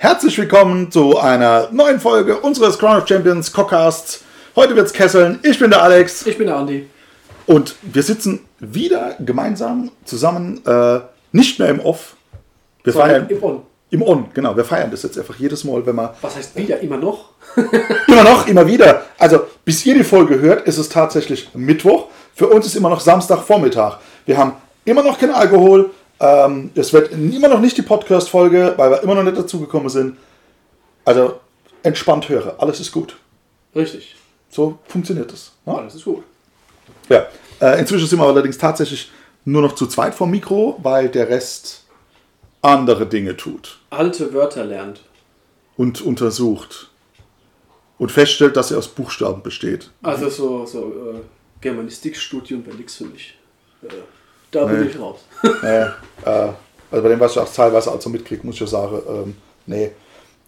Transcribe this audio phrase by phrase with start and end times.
[0.00, 4.20] Herzlich willkommen zu einer neuen Folge unseres Crown of Champions Cockcasts.
[4.54, 5.40] Heute wird's kesseln.
[5.42, 6.88] Ich bin der Alex Ich bin der Andi.
[7.46, 11.00] und wir sitzen wieder gemeinsam zusammen, äh,
[11.32, 12.14] nicht mehr im Off.
[12.84, 13.62] Wir feiern Im On.
[13.90, 14.56] im On, genau.
[14.56, 16.78] Wir feiern das jetzt einfach jedes Mal, wenn wir Was heißt wieder?
[16.78, 17.30] Immer noch?
[18.06, 19.02] immer noch, immer wieder.
[19.18, 22.06] Also bis ihr die Folge hört, ist es tatsächlich Mittwoch.
[22.36, 23.98] Für uns ist immer noch Samstagvormittag.
[24.26, 24.52] Wir haben
[24.84, 25.90] immer noch keinen Alkohol.
[26.20, 30.16] Ähm, es wird immer noch nicht die Podcast-Folge, weil wir immer noch nicht dazugekommen sind.
[31.04, 31.38] Also
[31.82, 33.16] entspannt höre, alles ist gut.
[33.74, 34.16] Richtig.
[34.50, 35.52] So funktioniert es.
[35.64, 35.76] Ne?
[35.76, 36.24] Alles ist gut.
[37.08, 37.26] Ja.
[37.60, 39.10] Äh, inzwischen sind wir allerdings tatsächlich
[39.44, 41.84] nur noch zu zweit vom Mikro, weil der Rest
[42.62, 45.02] andere Dinge tut Alte Wörter lernt.
[45.76, 46.90] und untersucht
[47.98, 49.90] und feststellt, dass er aus Buchstaben besteht.
[50.02, 50.80] Also so, so
[51.14, 51.20] äh,
[51.60, 53.38] Germanistikstudium wäre nichts für mich.
[53.82, 53.88] Äh,
[54.50, 54.86] da bin Nee.
[54.88, 55.20] ich raus.
[55.62, 55.68] Nee,
[56.24, 56.48] äh,
[56.90, 59.90] also bei dem, was ich auch teilweise also mitkriege, muss ich ja sagen, ähm, nee.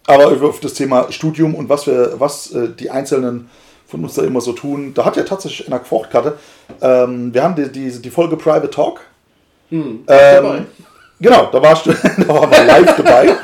[0.07, 3.51] Aber über auf das Thema Studium und was wir, was äh, die Einzelnen
[3.87, 6.39] von uns da immer so tun, da hat ja tatsächlich einer gefocht hatte.
[6.81, 9.01] Ähm, wir haben die, die, die Folge Private Talk.
[9.69, 10.67] Hm, Ähm,
[11.21, 13.37] genau, da warst du, da waren wir live dabei.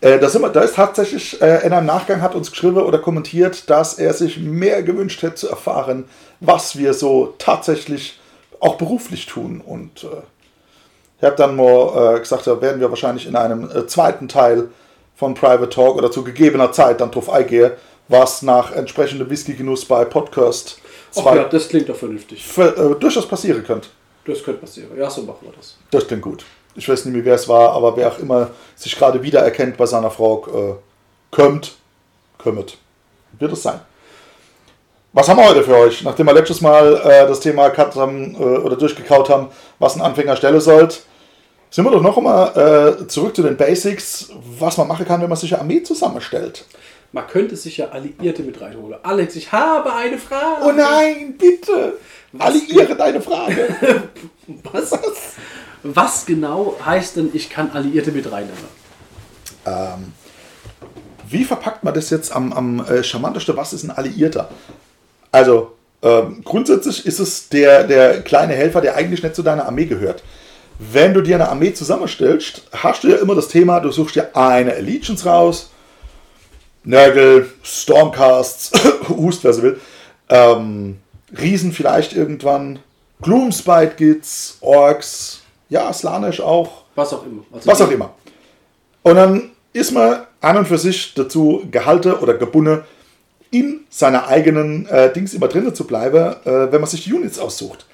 [0.00, 2.98] Äh, da, sind wir, da ist tatsächlich äh, in einem Nachgang hat uns geschrieben oder
[2.98, 6.04] kommentiert, dass er sich mehr gewünscht hätte zu erfahren,
[6.40, 8.18] was wir so tatsächlich
[8.60, 9.62] auch beruflich tun.
[9.64, 10.22] Und äh,
[11.18, 14.68] ich habe dann mal äh, gesagt, da werden wir wahrscheinlich in einem äh, zweiten Teil
[15.14, 17.72] von Private Talk oder zu gegebener Zeit dann drauf eingehen,
[18.08, 20.78] was nach entsprechendem Whisky-Genuss bei Podcast
[21.18, 22.44] Ach ja, das klingt doch vernünftig.
[22.44, 23.88] für, äh, durchaus passieren könnte.
[24.26, 24.90] Das könnte passieren.
[24.98, 25.76] Ja, so machen wir das.
[25.90, 26.44] Das klingt gut.
[26.74, 29.86] Ich weiß nicht mehr, wer es war, aber wer auch immer sich gerade wiedererkennt bei
[29.86, 31.76] seiner Frau, äh, kommt,
[32.36, 32.76] kommt.
[33.38, 33.80] Wird es sein.
[35.16, 36.02] Was haben wir heute für euch?
[36.02, 40.02] Nachdem wir letztes Mal äh, das Thema gehabt haben äh, oder durchgekaut haben, was ein
[40.02, 40.98] Anfänger stellen sollte,
[41.70, 44.28] sind wir doch noch einmal äh, zurück zu den Basics,
[44.58, 46.66] was man machen kann, wenn man sich eine Armee zusammenstellt.
[47.12, 48.98] Man könnte sich ja Alliierte mit reinholen.
[49.02, 50.66] Alex, ich habe eine Frage.
[50.66, 51.94] Oh nein, bitte!
[52.38, 53.68] Alliiere deine Frage!
[54.70, 54.98] Was?
[55.82, 58.68] Was genau heißt denn, ich kann Alliierte mit reinnehmen?
[59.64, 60.12] Ähm,
[61.26, 63.56] wie verpackt man das jetzt am, am äh, charmantesten?
[63.56, 64.50] Was ist ein Alliierter?
[65.32, 65.72] Also,
[66.02, 70.22] ähm, grundsätzlich ist es der, der kleine Helfer, der eigentlich nicht zu deiner Armee gehört.
[70.78, 74.36] Wenn du dir eine Armee zusammenstellst, hast du ja immer das Thema, du suchst dir
[74.36, 75.70] eine Allegiance raus,
[76.84, 78.72] Nörgel, Stormcasts,
[79.08, 79.80] Hust, wer so will,
[80.28, 80.98] ähm,
[81.36, 82.78] Riesen vielleicht irgendwann,
[83.22, 87.42] Gloomspite gibt's, Orks, ja, Slanish auch, Was auch immer.
[87.52, 88.14] Also was auch immer.
[89.02, 92.82] Und dann ist man an und für sich dazu gehalten oder gebunden,
[93.50, 97.38] in seiner eigenen äh, Dings immer drinnen zu bleiben, äh, wenn man sich die Units
[97.38, 97.86] aussucht.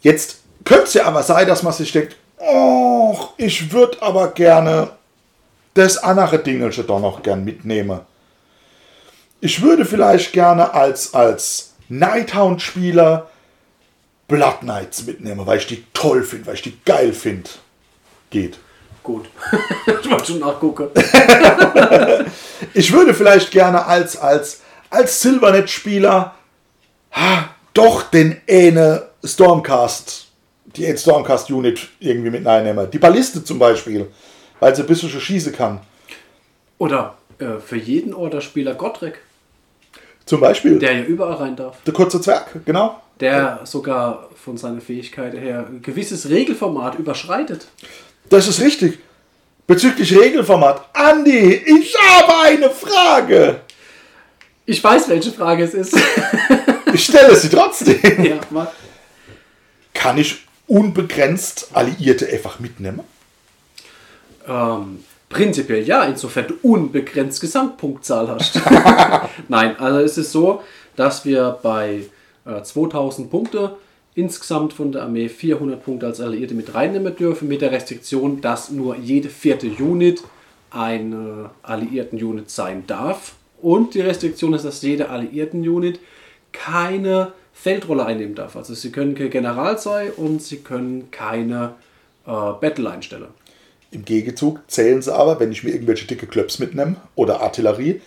[0.00, 4.90] Jetzt könnte es ja aber sein, dass man sich denkt, oh, ich würde aber gerne
[5.74, 8.00] das andere Dingelche doch noch gern mitnehmen.
[9.40, 13.28] Ich würde vielleicht gerne als, als Nighthound-Spieler
[14.28, 17.48] Blood Knights mitnehmen, weil ich die toll finde, weil ich die geil finde.
[18.30, 18.58] Geht.
[19.02, 19.26] Gut.
[19.86, 20.88] ich wollte schon nachgucken.
[22.74, 24.60] Ich würde vielleicht gerne als, als,
[24.96, 26.34] als Silvernet-Spieler
[27.12, 30.26] ha, doch den eine Stormcast,
[30.76, 32.90] die eine Stormcast-Unit irgendwie mit reinnehmen.
[32.90, 34.06] Die Balliste zum Beispiel,
[34.60, 35.80] weil sie ein bisschen schießen kann.
[36.78, 39.20] Oder äh, für jeden Orderspieler Gottrek,
[40.24, 41.76] Zum Beispiel der ja überall rein darf.
[41.84, 43.00] der kurze Zwerg, genau.
[43.20, 47.68] Der sogar von seiner Fähigkeit her ein gewisses Regelformat überschreitet.
[48.28, 48.98] Das ist richtig.
[49.66, 50.84] Bezüglich Regelformat.
[50.92, 53.60] Andi, ich habe eine Frage.
[54.66, 55.96] Ich weiß, welche Frage es ist.
[56.92, 58.24] Ich stelle sie trotzdem.
[58.24, 58.68] ja, mach.
[59.92, 63.00] Kann ich unbegrenzt Alliierte einfach mitnehmen?
[64.48, 68.58] Ähm, prinzipiell ja, insofern du unbegrenzt Gesamtpunktzahl hast.
[69.48, 70.62] Nein, also es ist so,
[70.94, 72.06] dass wir bei
[72.46, 73.76] äh, 2000 Punkte
[74.14, 78.70] insgesamt von der Armee 400 Punkte als Alliierte mit reinnehmen dürfen, mit der Restriktion, dass
[78.70, 80.22] nur jede vierte Unit
[80.70, 83.35] eine Alliierten-Unit sein darf.
[83.60, 86.00] Und die Restriktion ist, dass jede Alliierten-Unit
[86.52, 88.56] keine Feldrolle einnehmen darf.
[88.56, 91.74] Also sie können kein General sein und sie können keine
[92.26, 93.28] äh, Battle einstellen.
[93.90, 98.00] Im Gegenzug zählen sie aber, wenn ich mir irgendwelche dicke Klöps mitnehme oder Artillerie,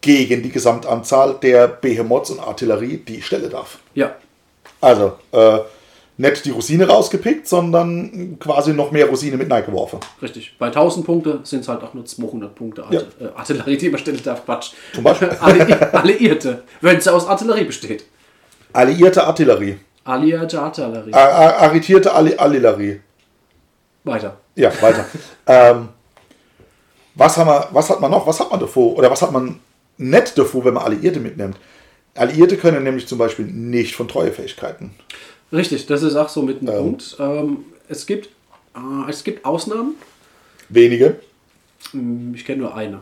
[0.00, 3.78] gegen die Gesamtanzahl der Behemoths und Artillerie, die ich stelle darf.
[3.94, 4.14] Ja,
[4.82, 5.60] Also, äh,
[6.16, 9.98] nicht die Rosine rausgepickt, sondern quasi noch mehr Rosine mit reingeworfen.
[10.22, 10.56] Richtig.
[10.58, 13.98] Bei 1000 Punkte sind es halt auch nur 200 Punkte Art äh, Artillerie, die man
[13.98, 14.44] stellen darf.
[14.44, 14.72] Quatsch.
[14.92, 15.28] Zum Beispiel.
[15.40, 18.04] Alli Alliierte, wenn sie aus Artillerie besteht.
[18.72, 19.78] Alliierte Artillerie.
[20.04, 21.12] Alliierte Artillerie.
[21.12, 23.00] Ar ar arretierte Alli Artillerie.
[24.04, 24.36] Weiter.
[24.54, 25.06] Ja, weiter.
[25.46, 25.88] ähm,
[27.14, 28.26] Was, haben wir, was hat man noch?
[28.26, 28.96] Was hat man davor?
[28.96, 29.60] Oder was hat man
[29.96, 31.56] nett davor, wenn man Alliierte mitnimmt?
[32.14, 34.92] Alliierte können nämlich zum Beispiel nicht von Treuefähigkeiten.
[35.54, 37.16] Richtig, das ist auch so mit einem Punkt.
[37.20, 37.58] Ähm,
[37.88, 38.26] es, gibt,
[38.74, 39.94] äh, es gibt Ausnahmen.
[40.68, 41.20] Wenige.
[41.92, 43.00] Hm, Ich kenne nur eine.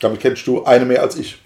[0.00, 1.38] Damit kennst du eine mehr als ich.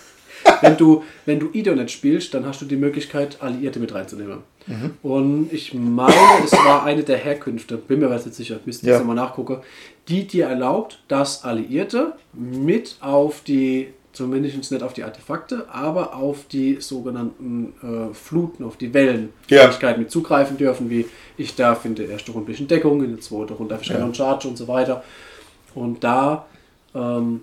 [0.60, 4.38] wenn du, wenn du Idonet spielst, dann hast du die Möglichkeit, Alliierte mit reinzunehmen.
[5.02, 6.14] Und ich meine,
[6.44, 8.94] es war eine der Herkünfte, bin mir jetzt nicht sicher, müsste ich Ja.
[8.94, 9.58] jetzt nochmal nachgucken,
[10.08, 16.46] die dir erlaubt, dass Alliierte mit auf die, zumindest nicht auf die Artefakte, aber auf
[16.50, 19.62] die sogenannten äh, Fluten, auf die Wellen Ja.
[19.68, 21.06] Fähigkeiten mit zugreifen dürfen, wie
[21.36, 23.88] ich darf in der ersten Runde ein bisschen Deckung, in der zweiten Runde darf ich
[23.88, 24.14] Ja.
[24.14, 25.02] Charge und so weiter.
[25.74, 26.46] Und da
[26.94, 27.40] ähm,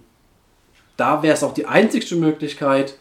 [0.98, 2.96] da wäre es auch die einzigste Möglichkeit,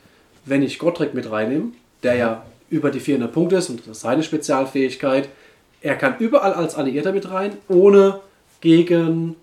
[0.44, 1.72] wenn ich Gottrick mit reinnehme,
[2.02, 5.28] der ja über die 400 Punkte ist und das ist seine Spezialfähigkeit.
[5.80, 8.20] Er kann überall als Alliierter mit rein, ohne
[8.60, 9.36] gegen,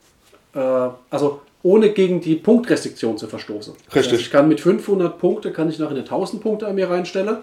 [0.53, 3.73] äh, also ohne gegen die Punktrestriktion zu verstoßen.
[3.87, 4.13] Das Richtig.
[4.13, 7.37] heißt, ich kann mit 500 Punkte, kann ich nachher eine 1000 Punkte an mir reinstellen.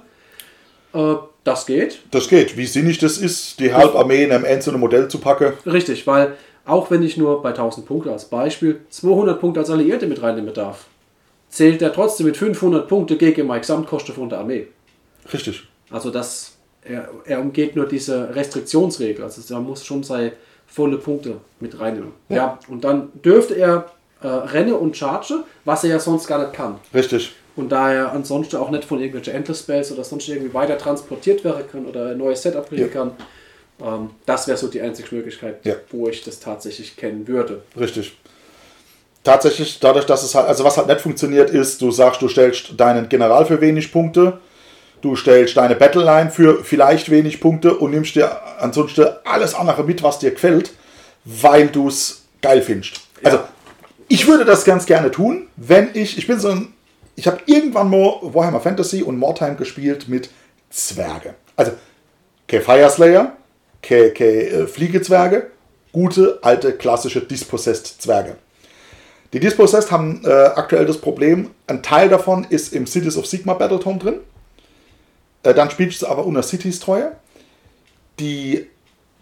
[0.94, 1.98] Äh, das geht.
[2.12, 2.56] Das geht.
[2.56, 5.54] Wie sinnig das ist, die Halbarmee in einem einzelnen Modell zu packen.
[5.66, 6.34] Richtig, weil
[6.64, 10.54] auch wenn ich nur bei 1000 Punkte als Beispiel 200 Punkte als Alliierte mit reinnehmen
[10.54, 10.86] darf,
[11.48, 14.68] zählt er trotzdem mit 500 Punkte gegen meine Gesamtkosten von der Armee.
[15.32, 15.64] Richtig.
[15.90, 16.52] Also das,
[16.84, 19.24] er, er umgeht nur diese Restriktionsregel.
[19.24, 20.32] Also er muss schon seine
[20.68, 22.12] volle Punkte mit reinnehmen.
[22.28, 23.90] Ja, und dann dürfte er
[24.22, 26.76] äh, Renne und Charge, was er ja sonst gar nicht kann.
[26.94, 27.32] Richtig.
[27.54, 31.44] Und da er ansonsten auch nicht von irgendwelchen Endless Spells oder sonst irgendwie weiter transportiert
[31.44, 32.88] werden kann oder ein neues Setup kriegen Ja.
[32.88, 33.10] kann,
[33.84, 35.74] ähm, das wäre so die einzige Möglichkeit, Ja.
[35.90, 37.62] wo ich das tatsächlich kennen würde.
[37.78, 38.16] Richtig.
[39.24, 42.72] Tatsächlich, dadurch, dass es halt, also was halt nicht funktioniert, ist, du sagst, du stellst
[42.80, 44.38] deinen General für wenig Punkte,
[45.00, 50.02] du stellst deine Battleline für vielleicht wenig Punkte und nimmst dir ansonsten alles andere mit,
[50.02, 50.72] was dir gefällt,
[51.24, 52.94] weil du es geil findest.
[53.22, 53.38] Also,
[54.12, 56.74] ich würde das ganz gerne tun, wenn ich, ich bin so ein,
[57.16, 60.28] ich habe irgendwann mal Warhammer Fantasy und Mortime gespielt mit
[60.68, 61.34] Zwerge.
[61.56, 61.72] Also,
[62.46, 63.34] kein Fireslayer,
[63.82, 65.50] keine, keine äh, Fliegezwerge,
[65.92, 68.36] gute, alte, klassische Dispossessed Zwerge.
[69.32, 73.54] Die Dispossessed haben äh, aktuell das Problem, ein Teil davon ist im Cities of Sigma
[73.54, 74.16] Battletome drin.
[75.42, 77.12] Äh, dann spielst du aber unter Cities Treue.
[78.20, 78.66] Die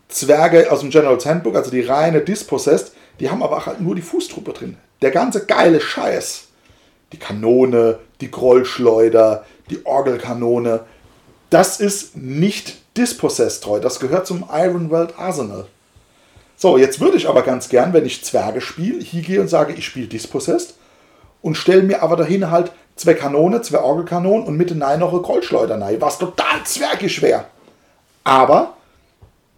[0.08, 4.02] Zwerge aus dem General's Handbook, also die reine Dispossessed, die haben aber halt nur die
[4.02, 4.76] Fußtruppe drin.
[5.02, 6.48] Der ganze geile Scheiß.
[7.12, 10.80] Die Kanone, die Grollschleuder, die Orgelkanone.
[11.50, 13.80] Das ist nicht Dispossessed treu.
[13.80, 15.66] Das gehört zum Iron World Arsenal.
[16.56, 19.72] So, jetzt würde ich aber ganz gern, wenn ich Zwerge spiele, hier gehe und sage,
[19.72, 20.74] ich spiele Dispossessed
[21.40, 25.22] und stelle mir aber dahin halt zwei Kanone, zwei Orgelkanonen und mit hinein noch eine
[25.22, 27.46] Goldschleuder rein, was total zwergisch wäre.
[28.24, 28.74] Aber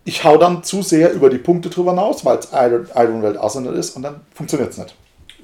[0.04, 3.36] ich hau dann zu sehr über die Punkte drüber hinaus, weil es Iron, Iron World
[3.36, 4.94] Arsenal ist und dann funktioniert es nicht.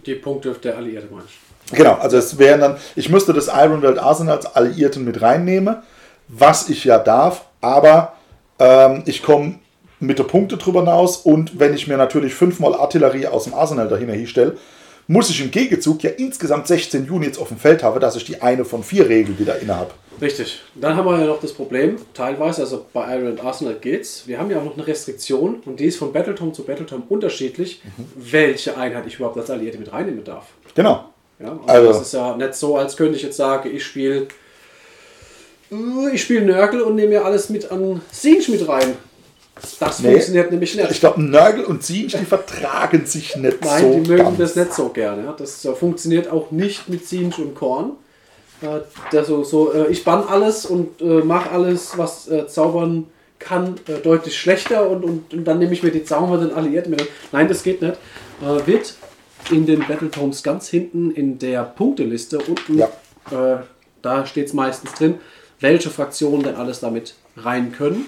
[0.05, 1.77] Die Punkte der Alliierte meine ich.
[1.77, 5.77] Genau, also es wären dann, ich müsste das Iron World Arsenal als Alliierten mit reinnehmen,
[6.29, 8.15] was ich ja darf, aber
[8.59, 9.57] ähm, ich komme
[10.01, 13.89] mit der Punkte drüber hinaus und wenn ich mir natürlich fünfmal Artillerie aus dem Arsenal
[13.89, 14.57] dahinter hinstelle,
[15.09, 18.41] muss ich im Gegenzug ja insgesamt 16 Units auf dem Feld haben, dass ich die
[18.41, 19.91] eine von vier Regeln wieder inne habe.
[20.21, 20.61] Richtig.
[20.75, 24.25] Dann haben wir ja noch das Problem, teilweise, also bei Iron Arsenal geht's.
[24.27, 27.81] Wir haben ja auch noch eine Restriktion und die ist von Battletome zu Battletome unterschiedlich,
[28.17, 30.47] welche Einheit ich überhaupt als Alliierte mit reinnehmen darf.
[30.75, 31.09] Genau.
[31.41, 34.27] Ja, also, Also- das ist ja nicht so, als könnte ich jetzt sagen, ich spiele
[35.71, 38.97] äh, ich spiele Nörgel und nehme mir alles mit an Siege mit rein.
[39.81, 40.11] Das Nee.
[40.12, 40.91] funktioniert nämlich nicht.
[40.91, 44.38] Ich glaube, Nörgel und Siege, die vertragen sich nicht Nein, so die mögen ganz.
[44.38, 45.35] das nicht so gerne.
[45.38, 47.93] Das äh, funktioniert auch nicht mit Siege und Korn.
[49.12, 53.07] Der so, äh, ich bann alles und mache alles, was zaubern
[53.38, 57.07] kann, deutlich schlechter und, und, und dann nehme ich mir die zaubernden Alliierten mit.
[57.31, 57.95] Nein, das geht nicht.
[58.67, 58.95] Wird
[59.53, 63.62] in den Battletomes ganz hinten in der Punkteliste unten, Ja.
[64.03, 65.15] da steht es meistens drin,
[65.61, 68.07] welche Fraktionen denn alles damit rein können.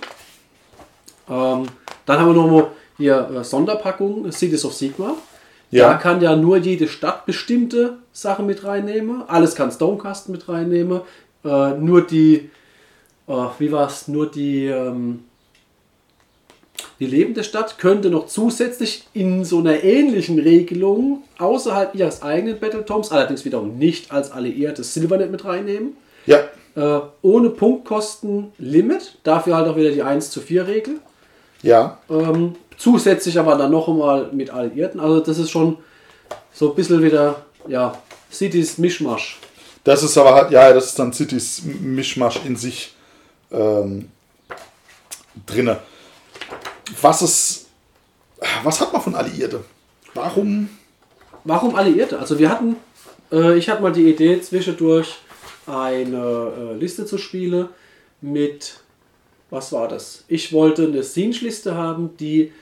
[1.30, 1.66] Ähm,
[2.06, 2.66] dann haben wir noch mal
[2.98, 5.14] hier äh, Sonderpackung, Cities of Sigma.
[5.70, 5.90] Ja.
[5.90, 9.22] Da kann ja nur jede Stadt bestimmte Sachen mit reinnehmen.
[9.28, 11.02] Alles kann Stonecast mit reinnehmen.
[11.44, 12.50] Äh, nur die,
[13.28, 15.20] äh, wie war es, nur die, ähm,
[16.98, 23.12] die lebende Stadt könnte noch zusätzlich in so einer ähnlichen Regelung außerhalb ihres eigenen Battletomes,
[23.12, 25.96] allerdings wiederum nicht als alliiertes Silvernet mit reinnehmen.
[26.26, 26.40] Ja,
[26.76, 31.00] Äh, ohne Punktkosten-Limit, dafür halt auch wieder die 1 zu 4 Regel.
[31.62, 31.98] Ja.
[32.08, 35.00] Ähm, zusätzlich aber dann noch einmal mit Alliierten.
[35.00, 35.78] Also das ist schon
[36.52, 37.96] so ein bisschen wieder, ja,
[38.32, 39.38] Cities Mischmasch.
[39.84, 42.94] Das ist aber halt, ja, das ist dann Cities Mischmasch in sich
[43.50, 44.10] ähm,
[45.46, 45.78] drinne.
[47.00, 47.66] Was ist,
[48.62, 49.64] was hat man von Alliierte?
[50.14, 50.68] Warum
[51.44, 52.18] warum Alliierte?
[52.18, 52.76] Also wir hatten,
[53.32, 55.16] äh, ich hatte mal die Idee zwischendurch
[55.66, 57.68] eine äh, Liste zu spielen
[58.20, 58.79] mit,
[59.50, 60.24] was war das?
[60.28, 62.52] Ich wollte eine Siege-Liste haben, die ein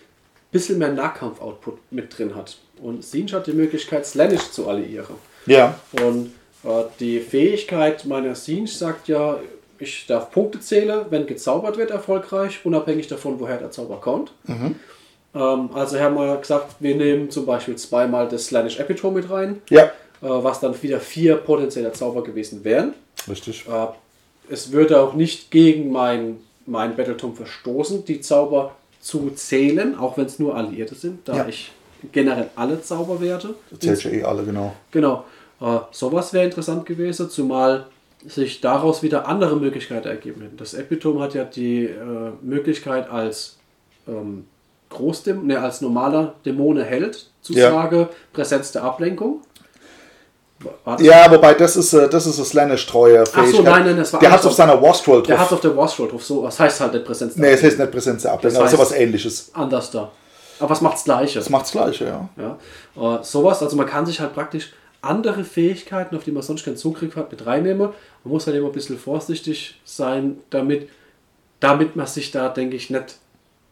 [0.50, 2.56] bisschen mehr Nahkampf-Output mit drin hat.
[2.82, 5.14] Und Siege hat die Möglichkeit, Slanish zu alliieren.
[5.46, 5.78] Ja.
[6.02, 6.32] Und
[6.64, 9.38] äh, die Fähigkeit meiner Siege sagt ja,
[9.78, 14.32] ich darf Punkte zählen, wenn gezaubert wird, erfolgreich, unabhängig davon, woher der Zauber kommt.
[14.48, 19.60] Ähm, also haben wir gesagt, wir nehmen zum Beispiel zweimal das Slanish Epitome mit rein,
[19.70, 19.84] Ja.
[19.84, 19.90] äh,
[20.22, 22.94] was dann wieder vier potenzielle Zauber gewesen wären.
[23.28, 23.66] Richtig.
[23.68, 23.86] Äh,
[24.52, 30.26] es würde auch nicht gegen mein, mein Battletome verstoßen, die Zauber zu zählen, auch wenn
[30.26, 31.46] es nur Alliierte sind, da Ja.
[31.48, 31.72] ich
[32.12, 33.54] generell alle Zauber werte.
[33.78, 34.74] Zählt ja eh alle, genau.
[34.90, 35.24] Genau.
[35.60, 37.86] Äh, sowas wäre interessant gewesen, zumal
[38.26, 40.56] sich daraus wieder andere Möglichkeiten ergeben hätten.
[40.56, 41.96] Das Epitome hat ja die äh,
[42.42, 43.56] Möglichkeit als
[44.08, 44.44] ähm,
[44.90, 47.70] Großdämon, ne, als normaler Dämone Held zu Ja.
[47.70, 49.42] sagen, Präsenz der Ablenkung.
[50.84, 53.64] War das Ja, wobei das ist, äh, das ist eine Slanish-treue Fähigkeit.
[53.64, 54.46] nein, nein, das war Der hat anders.
[54.46, 55.52] auf seiner Warstroll Der hat drauf.
[55.52, 58.22] auf der Warstroll drauf, so, was heißt halt nicht Präsenz Nee, es heißt nicht Präsenz
[58.22, 59.50] der Ablenkung, Das aber sowas ähnliches.
[59.54, 60.10] Anders da.
[60.60, 61.38] Aber was macht's Gleiche?
[61.38, 62.28] Das macht das Gleiche, ja.
[62.96, 66.64] Ja, äh, sowas, also man kann sich halt praktisch andere Fähigkeiten, auf die man sonst
[66.64, 67.78] keinen Zugriff hat, mit reinnehmen.
[68.24, 70.88] Man muss halt immer ein bisschen vorsichtig sein, damit,
[71.60, 73.14] damit man sich da, denke ich, nicht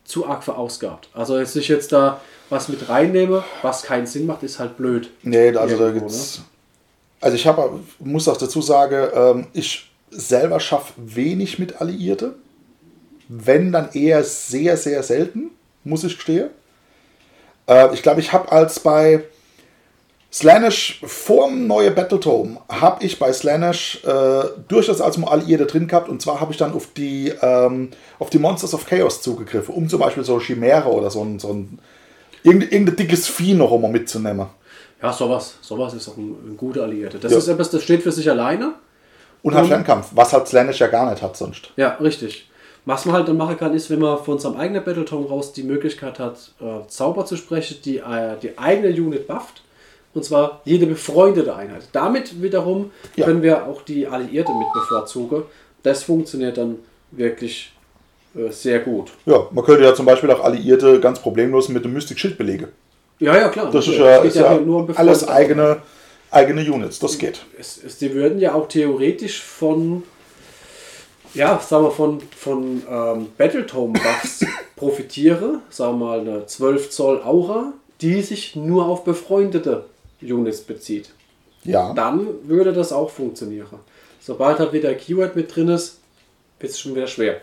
[0.05, 1.09] zu arg verausgabt.
[1.15, 5.11] Also, dass ich jetzt da was mit reinnehme, was keinen Sinn macht, ist halt blöd.
[5.25, 6.43] Nee, also da Irgendwo, gibt's.
[7.21, 12.35] Also ich habe, muss auch dazu sagen, ähm, ich selber schaffe wenig mit Alliierte.
[13.29, 15.51] Wenn, dann eher sehr, sehr selten,
[15.83, 16.51] muss ich gestehen.
[17.69, 19.25] Äh, ich glaube, ich habe als bei
[20.33, 26.09] Slanish vorm neue Battletome, habe ich bei Slanish äh, durchaus als Alliierte drin gehabt.
[26.09, 29.89] Und zwar habe ich dann auf die, ähm, auf die Monsters of Chaos zugegriffen, um
[29.89, 31.79] zum Beispiel so Chimäre oder so ein, so ein
[32.43, 34.47] irgendein, irgendein dickes Vieh noch immer mitzunehmen.
[35.03, 35.57] Ja, sowas.
[35.61, 37.19] Sowas ist auch ein, ein guter Alliierte.
[37.19, 37.39] Das Ja.
[37.39, 38.75] ist etwas, das steht für sich alleine.
[39.43, 39.67] Und hat.
[39.67, 41.71] Fernkampf, was halt Slanish ja gar nicht hat sonst.
[41.77, 42.49] Ja, richtig.
[42.85, 45.63] Was man halt dann machen kann, ist, wenn man von seinem eigenen Battletome raus die
[45.65, 49.63] Möglichkeit hat, äh, Zauber zu sprechen, die äh, die eigene Unit bufft.
[50.15, 51.89] Und zwar jede befreundete Einheit.
[51.93, 53.27] Damit wiederum Ja.
[53.27, 55.43] können wir auch die Alliierte mit bevorzugen.
[55.83, 56.77] Das funktioniert dann
[57.11, 57.73] wirklich
[58.35, 59.11] äh, sehr gut.
[59.27, 62.69] Ja, man könnte ja zum Beispiel auch Alliierte ganz problemlos mit dem Mystic Schild belegen.
[63.19, 63.71] Ja, ja, klar.
[63.71, 65.79] Das ist ja, ist ja um alles eigene,
[66.31, 67.41] eigene Units, das geht.
[67.59, 70.03] es, es, die würden ja auch theoretisch von,
[71.33, 74.45] ja, sagen wir von, von ähm, Battletome-Buffs
[74.77, 79.87] profitieren, sagen wir mal eine 12 Zoll Aura, die sich nur auf befreundete
[80.21, 81.11] Units bezieht.
[81.65, 83.67] Ja, Dann würde das auch funktionieren.
[84.21, 85.99] Sobald halt wieder Keyword mit drin ist,
[86.61, 87.41] wird es schon wieder schwer.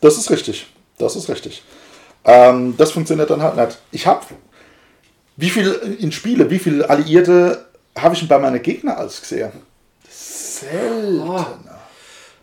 [0.00, 0.66] das ist richtig.
[0.98, 1.62] Das ist richtig.
[2.24, 3.78] Ähm, das funktioniert dann halt nicht.
[3.90, 4.26] Ich habe,
[5.40, 7.66] wie viel in Spiele, wie viele Alliierte
[7.96, 9.52] habe ich denn bei meinen Gegner als gesehen?
[10.08, 11.20] Selten.
[11.20, 11.44] Oh.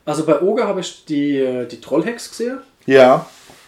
[0.06, 2.60] Also bei Oga habe ich die, äh, die Trollhex gesehen.
[2.86, 3.28] Ja,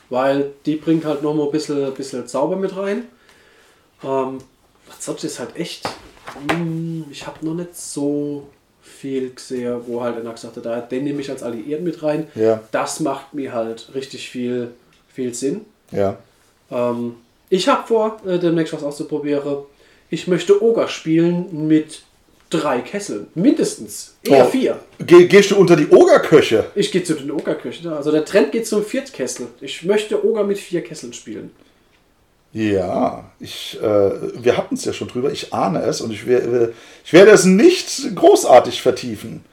[0.09, 3.03] weil die bringt halt noch mal ein bisschen, bisschen Zauber mit rein.
[4.03, 4.39] Ähm,
[4.99, 5.87] sonst ist halt echt,
[6.51, 8.47] mm, ich habe noch nicht so
[8.81, 12.27] viel gesehen, wo halt einer gesagt hat, da, den nehme ich als Alliierten mit rein.
[12.35, 12.61] Ja.
[12.71, 14.71] Das macht mir halt richtig viel,
[15.13, 15.65] viel Sinn.
[15.91, 16.17] ja.
[16.71, 17.15] Ähm,
[17.49, 19.57] ich habe vor, äh, demnächst was auszuprobieren.
[20.09, 22.01] Ich möchte Oger spielen mit
[22.49, 23.27] drei Kesseln.
[23.35, 24.15] Mindestens.
[24.23, 24.49] Eher Oh.
[24.49, 24.79] vier.
[25.05, 26.65] Geh, gehst du unter die Ogerköche?
[26.73, 27.91] Ich gehe zu den Ogerköchen.
[27.93, 29.47] Also der Trend geht zum Viertkessel.
[29.61, 31.51] Ich möchte Oger mit vier Kesseln spielen.
[32.51, 33.85] Ja, ich, äh,
[34.43, 35.31] wir hatten es ja schon drüber.
[35.31, 36.69] Ich ahne es und ich, wer-
[37.05, 39.45] ich werde es nicht großartig vertiefen.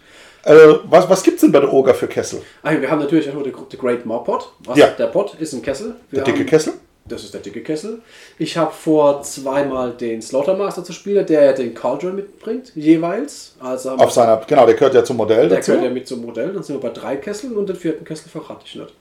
[0.44, 2.40] Äh, was was gibt es denn bei der Oger für Kessel?
[2.62, 4.50] Ah, wir haben natürlich auch nur den, den Great Maw Pot.
[4.60, 4.86] Was, Ja.
[4.88, 5.96] Der Pot ist ein Kessel.
[6.10, 6.72] Wir Der dicke haben, Kessel?
[7.08, 8.00] Das ist der dicke Kessel.
[8.38, 13.54] Ich habe vor, zweimal den Slaughtermaster zu spielen, der den Cauldron mitbringt, jeweils.
[13.60, 15.70] Also Auf seiner, genau, der gehört ja zum Modell der dazu.
[15.72, 16.52] gehört ja mit zum Modell.
[16.52, 18.92] Dann sind wir bei drei Kesseln und den vierten Kessel verrate ich nicht.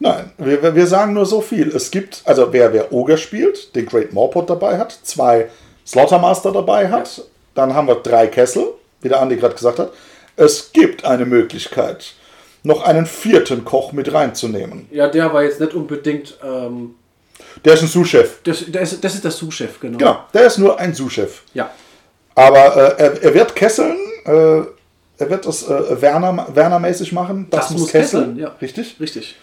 [0.00, 1.68] Nein, wir, wir- sagen nur so viel.
[1.68, 5.50] Es gibt, also wer, wer Oger spielt, den Great Morpot dabei hat, zwei
[5.86, 7.22] Slaughtermaster dabei hat,
[7.54, 8.68] dann haben wir drei Kessel,
[9.02, 9.92] wie der Andi gerade gesagt hat.
[10.36, 12.14] Es gibt eine Möglichkeit,
[12.64, 14.88] noch einen vierten Koch mit reinzunehmen.
[14.90, 16.38] Ja, der war jetzt nicht unbedingt.
[16.42, 16.94] Ähm,
[17.64, 18.38] Der ist ein Sous-Chef.
[18.44, 19.98] das, das, ist, das ist der Sous-Chef, genau.
[19.98, 21.42] Genau, der ist nur ein Sous-Chef.
[21.54, 21.70] Ja.
[22.34, 24.30] Aber äh, er, er wird kesseln, äh,
[25.18, 27.46] er wird das äh, Werner, Werner-mäßig machen.
[27.50, 28.54] Das, Das muss muss kesseln, kesseln, ja.
[28.60, 28.96] richtig?
[29.00, 29.36] Richtig.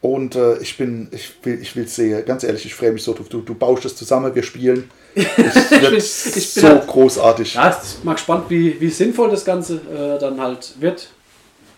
[0.00, 3.12] Und äh, ich bin, ich will, ich will sehen, ganz ehrlich, ich freue mich so,
[3.12, 4.90] du, du baust es zusammen, wir spielen.
[5.14, 7.54] Wird bin- ich bin so halt- großartig.
[7.54, 11.08] Ja, es mal gespannt, wie, wie sinnvoll das Ganze äh, dann halt wird.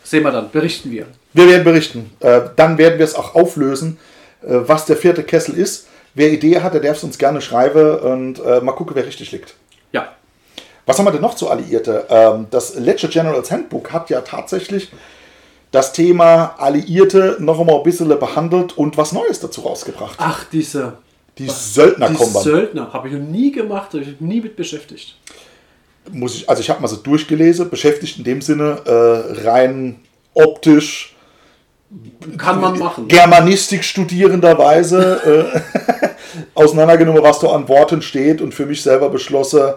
[0.05, 1.07] Sehen wir dann, berichten wir.
[1.33, 2.13] Wir werden berichten.
[2.21, 3.99] Äh, dann werden wir es auch auflösen,
[4.43, 5.89] was der vierte Kessel ist.
[6.15, 9.33] Wer Idee hat, der darf es uns gerne schreiben und äh, mal gucken, wer richtig
[9.33, 9.55] liegt.
[10.87, 12.07] Was haben wir denn noch zu Alliierte?
[12.09, 14.91] Ähm, das Ledger Generals Handbook hat ja tatsächlich
[15.71, 20.17] das Thema Alliierte noch einmal ein bisschen behandelt und was Neues dazu rausgebracht.
[20.19, 20.95] Ach, diese.
[21.39, 22.43] Die Die Söldnerkombern.
[22.43, 25.17] Söldner habe ich noch nie gemacht, habe ich nie mit beschäftigt.
[26.11, 30.01] Muss ich, also ich habe mal so durchgelesen, beschäftigt in dem Sinne äh, rein
[30.35, 31.12] optisch,
[32.39, 33.09] Kann man machen.
[33.09, 36.09] Germanistik studierenderweise äh,
[36.55, 39.75] auseinandergenommen, was da an Worten steht und für mich selber beschlossen,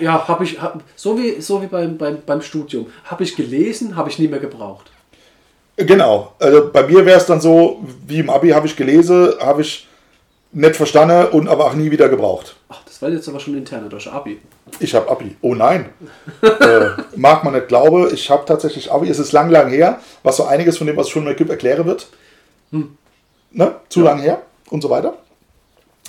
[0.00, 2.86] Ja, habe ich, hab, so wie, so wie beim, beim, beim Studium.
[3.04, 4.90] Habe ich gelesen, habe ich nie mehr gebraucht.
[5.76, 6.32] Genau.
[6.38, 9.86] Also bei mir wäre es dann so, wie im Abi habe ich gelesen, habe ich
[10.52, 12.56] nicht verstanden und aber auch nie wieder gebraucht.
[12.68, 14.40] Ach, das war jetzt aber schon interner durch Abi.
[14.80, 15.36] Ich habe Abi.
[15.40, 15.90] Oh nein.
[16.42, 18.12] äh, mag man nicht glauben.
[18.12, 19.08] Ich habe tatsächlich Abi.
[19.08, 21.86] Es ist lang, lang her, was so einiges von dem, was schon mal gibt, erklären
[21.86, 22.08] wird.
[23.52, 23.74] Ne?
[23.88, 25.14] Zu lang her und so weiter.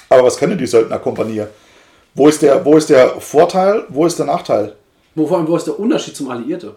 [0.09, 1.45] Aber was können die Söldnerkompanie?
[2.13, 3.85] Wo ist, der, wo ist der Vorteil?
[3.89, 4.75] Wo ist der Nachteil?
[5.15, 6.75] Wo, vor allem, wo ist der Unterschied zum Alliierte?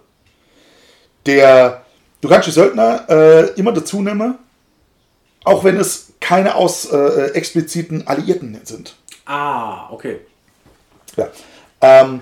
[1.27, 1.83] Der,
[2.21, 4.39] du kannst die Söldner äh, immer dazu nehmen,
[5.45, 8.97] auch wenn es keine aus äh, expliziten Alliierten sind.
[9.27, 10.21] Ah, okay.
[11.17, 11.29] Ja.
[11.81, 12.21] Ähm,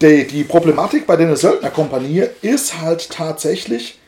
[0.00, 3.98] die, die Problematik bei der Söldnerkompanie ist halt tatsächlich,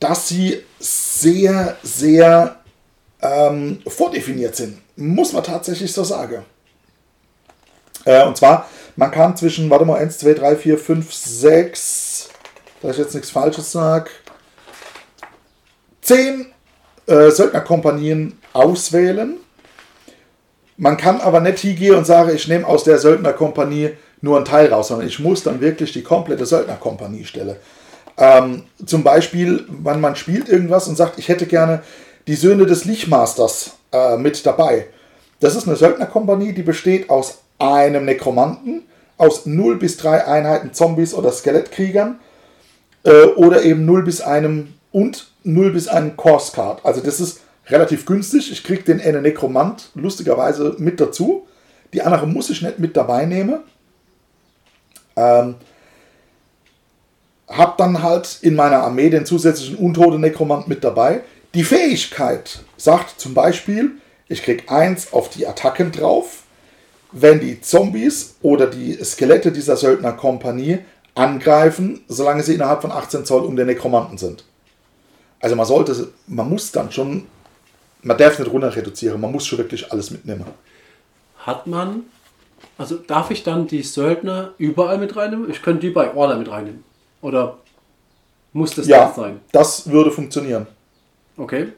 [0.00, 2.56] dass sie sehr, sehr
[3.20, 4.80] ähm, vordefiniert sind.
[4.96, 6.44] Muss man tatsächlich so sagen.
[8.04, 12.28] Äh, und zwar, man kann zwischen, warte mal, 1, 2, 3, 4, 5, 6,
[12.82, 14.10] dass ich jetzt nichts Falsches sage,
[16.02, 16.53] 10
[17.06, 19.36] äh, Söldnerkompanien auswählen.
[20.76, 24.72] Man kann aber nicht hingehen und sagen, ich nehme aus der Söldnerkompanie nur einen Teil
[24.72, 27.56] raus, sondern ich muss dann wirklich die komplette Söldnerkompanie stellen.
[28.16, 31.82] Ähm, zum Beispiel, wenn man spielt irgendwas und sagt, ich hätte gerne
[32.26, 34.86] die Söhne des Lichtmasters äh, mit dabei.
[35.40, 38.82] Das ist eine Söldnerkompanie, die besteht aus einem Nekromanten,
[39.16, 42.18] aus 0 bis 3 Einheiten Zombies oder Skelettkriegern
[43.04, 46.84] äh, oder eben 0 bis einem und 0 bis einem Course Card.
[46.84, 48.50] Also das ist relativ günstig.
[48.50, 51.46] Ich kriege den einen Nekromant lustigerweise mit dazu.
[51.92, 53.60] Die andere muss ich nicht mit dabei nehmen.
[55.16, 55.54] Ähm,
[57.46, 61.22] hab dann halt in meiner Armee den zusätzlichen Untote Nekromant mit dabei.
[61.54, 63.92] Die Fähigkeit sagt zum Beispiel,
[64.28, 66.42] ich krieg eins auf die Attacken drauf,
[67.12, 70.80] wenn die Zombies oder die Skelette dieser Söldnerkompanie
[71.14, 74.44] angreifen, solange sie innerhalb von 18 Zoll um den Nekromanten sind.
[75.44, 77.26] Also man sollte, man muss dann schon,
[78.00, 80.46] man darf nicht runter reduzieren, man muss schon wirklich alles mitnehmen.
[81.36, 82.04] Hat man,
[82.78, 85.50] also darf ich dann die Söldner überall mit reinnehmen?
[85.50, 86.82] Ich könnte die bei Order mit reinnehmen.
[87.20, 87.58] Oder
[88.54, 89.40] muss das Ja, sein?
[89.52, 90.66] das würde funktionieren.
[91.36, 91.74] Okay.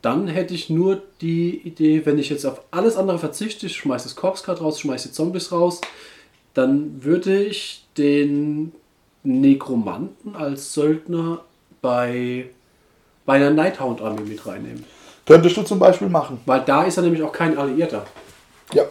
[0.00, 4.04] Dann hätte ich nur die Idee, wenn ich jetzt auf alles andere verzichte, ich schmeiße
[4.04, 5.82] das Corpse-Card raus, schmeiße die Zombies raus,
[6.54, 8.72] dann würde ich den
[9.22, 11.42] Nekromanten als Söldner
[11.82, 12.46] bei,
[13.24, 14.84] bei einer Nighthound-Armee mit reinnehmen.
[15.26, 16.40] Könntest du zum Beispiel machen.
[16.46, 18.04] Weil da ist er nämlich auch kein Alliierter.
[18.72, 18.84] Ja,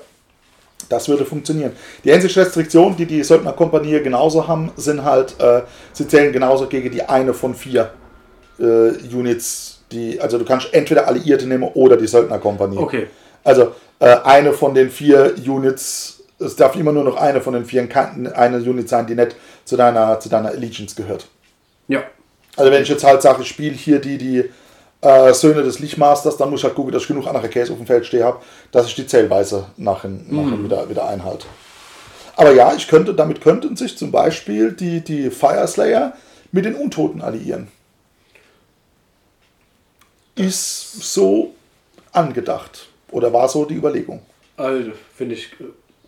[0.89, 1.73] das würde funktionieren.
[2.03, 5.61] Die einzige Restriktion, die die Söldnerkompanie genauso haben, sind halt, äh,
[5.93, 7.91] sie zählen genauso gegen die eine von vier
[8.59, 8.63] äh,
[9.13, 12.77] Units, die, also du kannst entweder Alliierte nehmen oder die Söldnerkompanie.
[12.77, 13.07] Okay.
[13.43, 17.65] Also äh, eine von den vier Units, es darf immer nur noch eine von den
[17.65, 21.27] vier kann eine Unit sein, die nicht zu deiner, zu deiner Allegiance gehört.
[21.87, 22.03] Ja.
[22.55, 24.49] Also wenn ich jetzt halt sage, ich spiele hier die, die
[25.01, 27.77] äh, Söhne des Lichtmasters, dann muss ich halt gucken, dass ich genug andere Case auf
[27.77, 31.47] dem Feld stehen habe, dass ich die Zählweise nachher, nachher wieder, wieder einhalte.
[32.35, 36.13] Aber ja, ich könnte, damit könnten sich zum Beispiel die, die Fire Slayer
[36.51, 37.67] mit den Untoten alliieren.
[40.35, 41.53] Ist so
[42.11, 42.87] angedacht.
[43.11, 44.21] Oder war so die Überlegung?
[44.57, 45.65] Also, finde ich äh,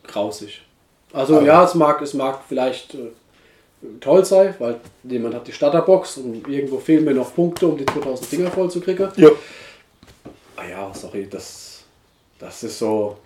[0.07, 0.61] grausig.
[1.11, 3.11] Also ja, es mag, es mag vielleicht äh,
[3.99, 7.85] toll sein, weil jemand hat die Starterbox und irgendwo fehlen mir noch Punkte, um die
[7.85, 9.09] 2000 Dinger voll zu kriegen.
[9.15, 9.29] Ja.
[10.55, 11.81] Ah ja, sorry, das,
[12.39, 13.17] das ist so.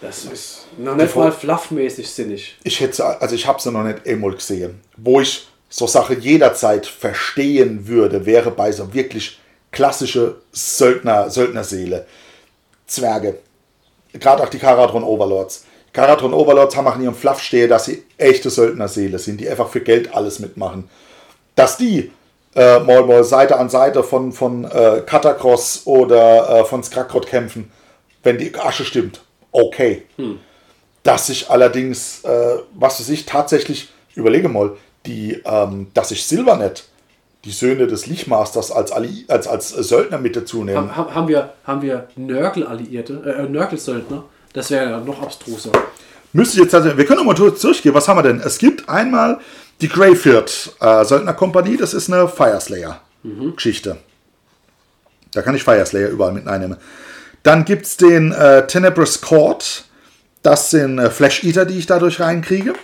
[0.00, 2.56] Das ist noch nicht mal fluffmäßig sinnig.
[2.62, 4.80] ich hätte, also ich habe sie noch nicht einmal gesehen.
[4.96, 9.40] Wo ich so Sache jederzeit verstehen würde, wäre bei so wirklich
[9.72, 12.06] klassische Söldner, Söldnerseele.
[12.86, 13.38] Zwerge.
[14.12, 15.64] Gerade auch die Karadron Overlords.
[15.92, 19.68] Karadron Overlords haben auch in ihrem Fluff stehen, dass sie echte Söldnerseele sind, die einfach
[19.68, 20.88] für Geld alles mitmachen.
[21.54, 22.10] Dass die
[22.54, 27.70] äh, mal, mal Seite an Seite von, von äh, Katakros oder äh, von Skrakrot kämpfen,
[28.22, 29.20] wenn die Asche stimmt.
[29.52, 30.02] Okay.
[31.02, 36.84] Dass sich allerdings, äh, was weiß ich, tatsächlich, überlege mal, die, ähm, dass sich Silvernet,
[37.44, 40.76] die Söhne des Lichtmasters, als, Ali, als, als Söldner mit dazu nehmen.
[40.76, 44.24] Haben, haben- haben wir, haben wir Nörgel-Alliierte, äh, Nörgel-Söldner?
[44.52, 45.70] Das wäre ja noch abstruser.
[46.32, 47.94] müsste ich jetzt also, wir können noch mal kurz durchgehen.
[47.94, 48.40] Was haben wir denn?
[48.40, 49.38] Es gibt einmal
[49.80, 53.98] die Greyfield äh, Söldnerkompanie, das ist eine Fireslayer-Geschichte.
[55.32, 56.78] Da kann ich Fireslayer überall mit einnehmen.
[57.42, 59.84] Dann gibt es den äh, Tenebrous Court.
[60.42, 62.74] Das sind äh, Flash Eater, die ich dadurch reinkriege.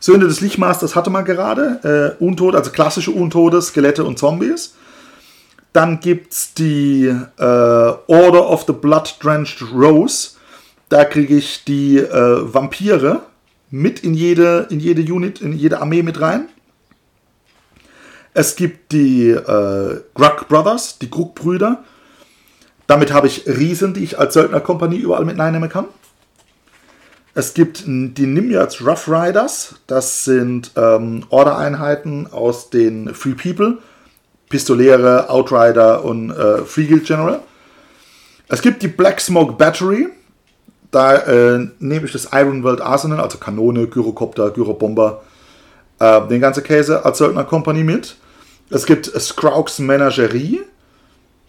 [0.00, 2.16] Söhne des Lichtmasters hatte man gerade.
[2.20, 4.74] Äh, Untote, also klassische Untote, Skelette und Zombies.
[5.72, 10.30] Dann gibt es die äh, Order of the Blood Drenched Rose.
[10.88, 13.22] Da kriege ich die äh, Vampire
[13.70, 16.48] mit in jede, in jede Unit, in jede Armee mit rein.
[18.34, 21.84] Es gibt die äh, Grug Brothers, die Grug-Brüder.
[22.86, 25.86] Damit habe ich Riesen, die ich als Söldnerkompanie überall mit reinnehmen kann.
[27.34, 29.74] Es gibt die Nimyads Rough Riders.
[29.86, 33.78] Das sind ähm, Order-Einheiten aus den Free People.
[34.48, 37.40] Pistoläre, Outrider und äh, Free Guild General.
[38.48, 40.08] Es gibt die Black Smoke Battery.
[40.90, 45.22] Da äh, nehme ich das Iron World Arsenal, also Kanone, Gyrocopter, Gyrobomber,
[45.98, 48.16] äh, den ganzen Käse als Söldnerkompanie mit.
[48.70, 50.62] Es gibt Scraugs Menagerie.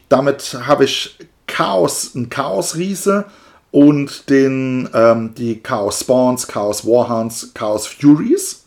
[0.09, 3.25] Damit habe ich Chaos, ein Chaos-Riese
[3.71, 8.65] und den, ähm, die Chaos Spawns, Chaos Warhounds, Chaos Furies.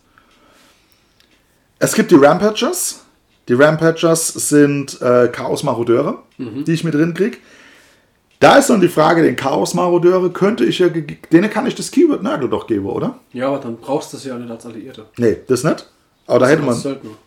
[1.78, 3.00] Es gibt die Rampagers.
[3.48, 6.64] Die Rampagers sind äh, Chaos Marodeure, mhm.
[6.64, 7.38] die ich mit drin kriege.
[8.40, 11.90] Da ist dann die Frage, den Chaos Marodeure könnte ich ja, denen kann ich das
[11.90, 13.18] Keyword Nagel doch geben, oder?
[13.34, 15.04] Ja, aber dann brauchst du es ja nicht als Alliierte.
[15.18, 15.86] Nee, das nicht.
[16.26, 17.18] Aber das da hätte man.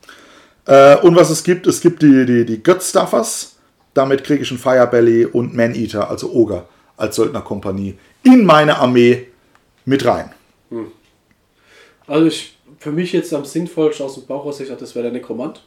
[0.65, 3.55] Äh, und was es gibt, es gibt die, die, die Götzstuffers.
[3.93, 6.65] Damit kriege ich einen Firebelly und Man-Eater, also Ogre,
[6.97, 9.27] als Söldnerkompanie in meine Armee
[9.85, 10.31] mit rein.
[10.71, 10.87] Hm.
[12.07, 15.63] Also ich, für mich jetzt am sinnvollsten aus dem Bauch aus, das wäre der Nekromant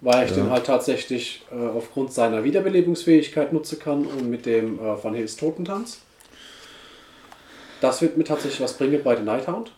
[0.00, 0.36] weil ich ja.
[0.36, 5.36] den halt tatsächlich äh, aufgrund seiner Wiederbelebungsfähigkeit nutzen kann und mit dem äh, Van Hills
[5.36, 6.00] Totentanz.
[7.80, 9.72] Das wird mir tatsächlich was bringen bei den Nighthound.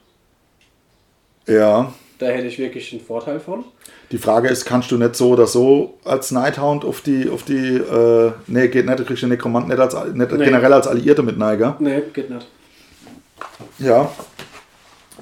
[1.46, 1.92] Ja.
[2.18, 3.64] Da hätte ich wirklich einen Vorteil von.
[4.10, 7.76] Die Frage ist, kannst du nicht so oder so als Nighthound auf die, auf die,
[7.76, 10.44] äh, nee, geht nicht, du kriegst den Nekromant nicht, als, nicht nee.
[10.44, 11.76] generell als Alliierte mit Neiger.
[11.78, 12.46] Nee, geht nicht.
[13.78, 14.10] Ja.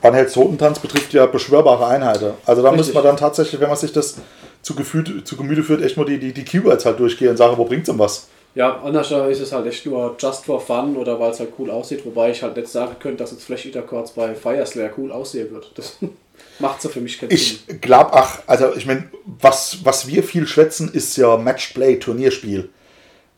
[0.01, 2.33] Van Hells Totentanz betrifft ja beschwörbare Einheiten.
[2.47, 4.17] Also da muss man dann tatsächlich, wenn man sich das
[4.63, 7.57] zu, gefühlt, zu Gemüte führt, echt mal die, die, die Keywords halt durchgehen und sagen,
[7.57, 8.29] wo bringt es denn was?
[8.55, 11.71] Ja, anders ist es halt echt nur just for fun oder weil es halt cool
[11.71, 14.91] aussieht, wobei ich halt nicht sagen könnte, dass jetzt Flash Eater Chords bei Fire Slayer
[14.97, 15.71] cool aussehen wird.
[15.77, 15.99] Das
[16.59, 17.77] macht so für mich keinen ich Sinn.
[17.77, 22.69] Ich glaube, ach, also ich meine, was, was wir viel schwätzen, ist ja Matchplay, Turnierspiel.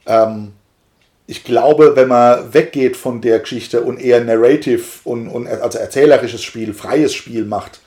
[0.07, 0.53] Ähm,
[1.27, 6.43] ich glaube, wenn man weggeht von der Geschichte und eher Narrative und, und also erzählerisches
[6.43, 7.81] Spiel, freies Spiel macht,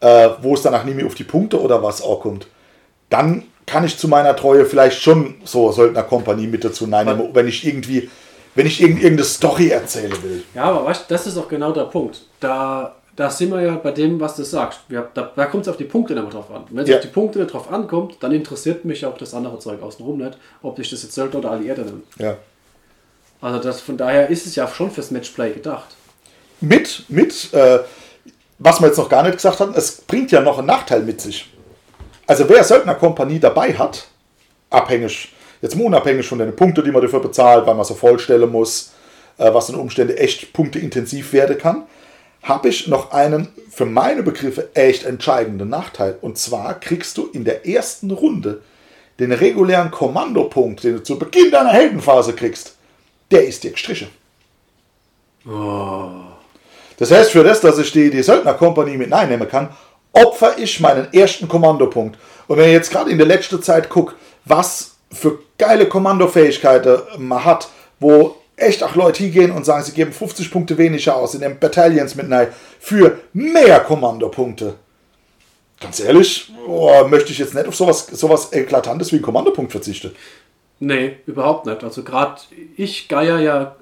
[0.00, 2.46] äh, wo es danach nicht mehr auf die Punkte oder was auch kommt,
[3.08, 7.64] dann kann ich zu meiner Treue vielleicht schon so Söldnerkompanie mit dazu nehmen, wenn ich
[7.64, 8.10] irgendwie,
[8.54, 10.42] wenn ich irgendeine Story erzählen will.
[10.54, 12.22] Ja, aber weißt, das ist auch genau der Punkt.
[12.40, 14.80] Da, da sind wir ja bei dem, was du sagst.
[14.88, 16.64] Wir, da, da kommt es auf die Punkte immer drauf an.
[16.70, 16.96] Wenn es ja.
[16.96, 20.36] auf die Punkte nicht drauf ankommt, dann interessiert mich auch das andere Zeug außenrum nicht,
[20.62, 22.02] ob ich das jetzt Söldner oder Alliierte nenne.
[22.18, 22.36] Ja.
[23.40, 25.94] Also das, von daher ist es ja schon fürs Matchplay gedacht.
[26.60, 27.78] Mit, mit, äh,
[28.60, 31.20] was wir jetzt noch gar nicht gesagt haben, es bringt ja noch einen Nachteil mit
[31.20, 31.50] sich.
[32.26, 34.06] Also wer Söldnerkompanie dabei hat,
[34.68, 38.52] abhängig, jetzt mal unabhängig von den Punkten, die man dafür bezahlt, weil man so vollstellen
[38.52, 38.92] muss,
[39.38, 41.84] äh, was in Umständen echt punkteintensiv werden kann,
[42.42, 46.18] habe ich noch einen für meine Begriffe echt entscheidenden Nachteil.
[46.20, 48.60] Und zwar kriegst du in der ersten Runde
[49.18, 52.76] den regulären Kommandopunkt, den du zu Beginn deiner Heldenphase kriegst,
[53.30, 54.08] der ist dir gestrichen.
[55.46, 56.29] Oh.
[57.00, 59.70] Das heißt, für das, dass ich die, die Söldner-Kompanie mit einnehmen kann,
[60.12, 62.18] opfer ich meinen ersten Kommandopunkt.
[62.46, 67.42] Und wenn ich jetzt gerade in der letzten Zeit gucke, was für geile Kommandofähigkeiten man
[67.42, 71.40] hat, wo echt auch Leute hingehen und sagen, sie geben 50 Punkte weniger aus in
[71.40, 74.74] den Battalions mit rein für mehr Kommandopunkte.
[75.80, 80.14] Ganz ehrlich, oh, möchte ich jetzt nicht auf sowas, sowas Eklatantes wie einen Kommandopunkt verzichten.
[80.82, 81.84] Nee, überhaupt nicht.
[81.84, 82.40] Also gerade
[82.76, 83.76] ich geier ja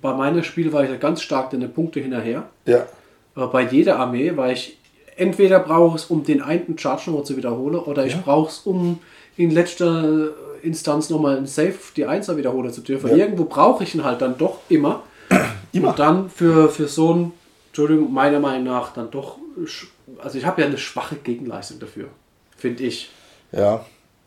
[0.00, 2.48] bei meiner Spiel war ich ja ganz stark in den Punkte hinterher.
[2.64, 2.86] Ja.
[3.34, 4.78] Aber bei jeder Armee war ich
[5.16, 8.22] entweder brauche es, um den einen Charge nochmal zu wiederholen, oder ich ja.
[8.24, 9.00] brauche es, um
[9.36, 10.30] in letzter
[10.62, 13.10] Instanz nochmal ein Safe die Einser wiederholen zu dürfen.
[13.10, 13.16] Ja.
[13.16, 15.02] Irgendwo brauche ich ihn halt dann doch immer.
[15.72, 15.90] immer.
[15.90, 17.32] Und dann für, für so ein,
[17.68, 19.38] Entschuldigung, meiner Meinung nach dann doch,
[20.22, 22.08] also ich habe ja eine schwache Gegenleistung dafür,
[22.56, 23.10] finde ich.
[23.52, 23.84] Ja.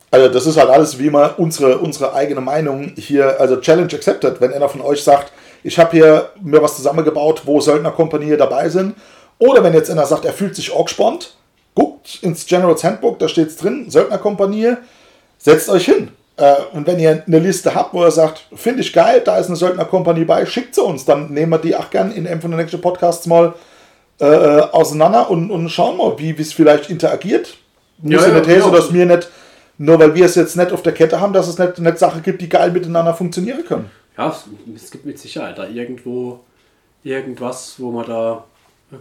[0.10, 4.40] Also das ist halt alles wie immer unsere, unsere eigene Meinung hier, also Challenge accepted.
[4.40, 8.96] Wenn einer von euch sagt, ich habe hier mir was zusammengebaut, wo Söldnerkompanien dabei sind
[9.40, 11.36] oder wenn jetzt einer sagt, er fühlt sich gespannt,
[11.76, 14.76] guckt ins General's Handbook, da steht es drin, Söldnerkompanie,
[15.38, 16.10] setzt euch hin.
[16.38, 19.48] Äh, und wenn ihr eine Liste habt, wo ihr sagt, finde ich geil, da ist
[19.48, 21.06] eine Söldnerkompanie bei, schickt sie uns.
[21.06, 23.54] Dann nehmen wir die auch gern in einem von den nächsten Podcasts mal
[24.20, 27.58] äh, auseinander und, und schauen mal, wie es vielleicht interagiert.
[28.00, 28.66] Muss ja, ja nicht genau.
[28.66, 29.28] so, dass wir nicht,
[29.78, 32.24] nur weil wir es jetzt nicht auf der Kette haben, dass es nicht, nicht Sachen
[32.24, 33.90] gibt, die geil miteinander funktionieren können.
[34.18, 34.36] Ja,
[34.76, 36.40] es gibt mit Sicherheit da irgendwo
[37.04, 38.44] irgendwas, wo man da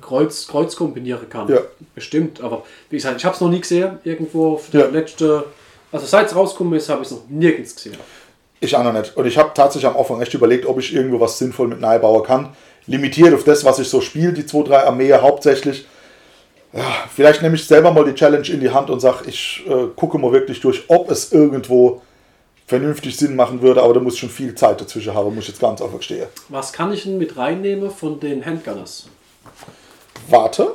[0.01, 1.49] Kreuz, Kreuz kombinieren kann.
[1.49, 1.61] Ja.
[1.95, 4.87] Bestimmt, aber wie gesagt, ich habe es noch nie gesehen, irgendwo auf der ja.
[4.89, 5.45] letzte,
[5.93, 7.97] also seit es rausgekommen ist, habe ich es noch nirgends gesehen.
[8.61, 9.17] Ich auch noch nicht.
[9.17, 12.25] Und ich habe tatsächlich am Anfang echt überlegt, ob ich irgendwo was sinnvoll mit bauen
[12.25, 12.51] kann.
[12.87, 15.87] Limitiert auf das, was ich so spiele, die 2-3 Armee hauptsächlich.
[16.77, 19.87] Ja, vielleicht nehme ich selber mal die Challenge in die Hand und sage, ich äh,
[19.97, 22.03] gucke mal wirklich durch, ob es irgendwo
[22.67, 25.61] vernünftig Sinn machen würde, aber da muss schon viel Zeit dazwischen haben, muss ich jetzt
[25.61, 26.27] ganz einfach stehen.
[26.51, 29.09] Was kann ich denn mit reinnehmen von den Handgunners?
[30.29, 30.75] Warte.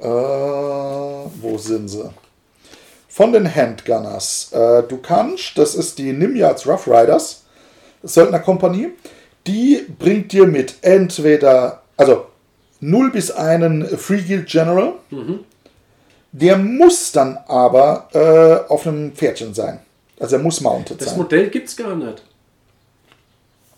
[0.00, 2.10] Äh, wo sind sie?
[3.08, 4.50] Von den Handgunners.
[4.52, 7.44] Äh, du kannst, das ist die Nimyards Rough Riders,
[8.02, 8.92] Söldnerkompanie.
[9.46, 12.26] Die bringt dir mit entweder, also
[12.80, 14.94] 0 bis 1 Free Guild General.
[15.10, 15.40] Mhm.
[16.32, 19.80] Der muss dann aber äh, auf einem Pferdchen sein.
[20.18, 21.18] Also er muss mounted das sein.
[21.18, 22.22] Das Modell gibt es gar nicht.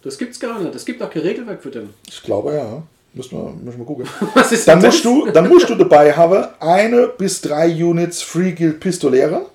[0.02, 0.74] Das gibt's gar nicht.
[0.74, 1.90] Es gibt auch kein Regelwerk für den.
[2.08, 2.82] Ich glaube ja.
[3.14, 4.08] Müssen wir, müssen wir gucken.
[4.34, 8.52] Was ist dann, musst du, dann musst du dabei haben eine bis drei Units Free
[8.52, 9.46] Guild Pistoläre.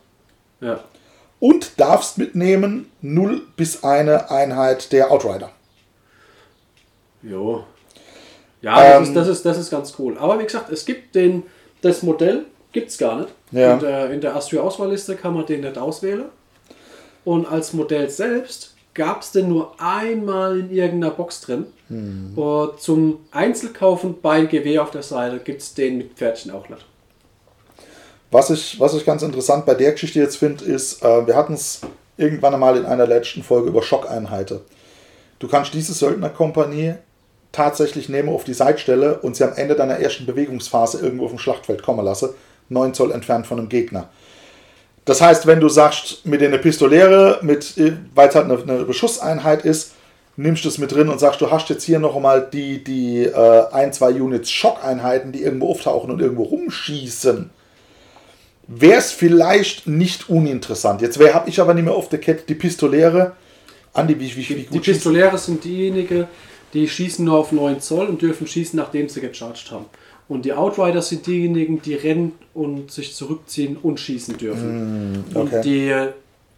[0.62, 0.84] Ja.
[1.40, 5.52] Und darfst mitnehmen 0 bis eine Einheit der Outrider.
[7.22, 7.66] Jo.
[8.62, 10.18] Ja, das, ähm, ist, das, ist, das ist ganz cool.
[10.18, 11.44] Aber wie gesagt, es gibt den,
[11.82, 13.30] das Modell, gibt es gar nicht.
[13.52, 13.74] Ja.
[13.74, 16.26] In der, in der Astro-Auswahlliste kann man den nicht auswählen.
[17.24, 21.68] Und als Modell selbst gab es den nur einmal in irgendeiner Box drin.
[21.88, 22.38] Hm.
[22.38, 26.86] Und zum Einzelkaufen bei Gewehr auf der Seite gibt es den mit Pferdchen auch nicht.
[28.32, 31.54] Was ich, was ich ganz interessant bei der Geschichte jetzt finde, ist, äh, wir hatten
[31.54, 31.82] es
[32.18, 34.60] irgendwann einmal in einer letzten Folge über Schockeinheiten.
[35.40, 36.96] Du kannst diese Söldnerkompanie
[37.52, 41.40] tatsächlich nehmen auf die Seitstelle und sie am Ende deiner ersten Bewegungsphase irgendwo auf dem
[41.40, 42.30] Schlachtfeld kommen lassen,
[42.70, 44.10] 9 Zoll entfernt von einem Gegner.
[45.06, 47.76] Das heißt, wenn du sagst, mit der Pistoläre, mit,
[48.14, 49.94] weil es halt eine, eine Beschusseinheit ist,
[50.36, 53.24] nimmst du es mit drin und sagst, du hast jetzt hier noch einmal die, die
[53.24, 57.50] äh, ein, zwei Units Schockeinheiten, die irgendwo auftauchen und irgendwo rumschießen,
[58.68, 61.02] wäre es vielleicht nicht uninteressant.
[61.02, 63.34] Jetzt habe ich aber nicht mehr auf der Kette die Pistoläre.
[63.94, 66.28] Andi, wie, wie, wie gut Die Pistoläre sind diejenigen,
[66.78, 69.86] die schießen nur auf 9 Zoll und dürfen schießen, nachdem sie gecharged haben.
[70.28, 75.14] Und die Outriders sind diejenigen, die rennen und sich zurückziehen und schießen dürfen.
[75.14, 75.40] Mm, okay.
[75.40, 75.96] Und die,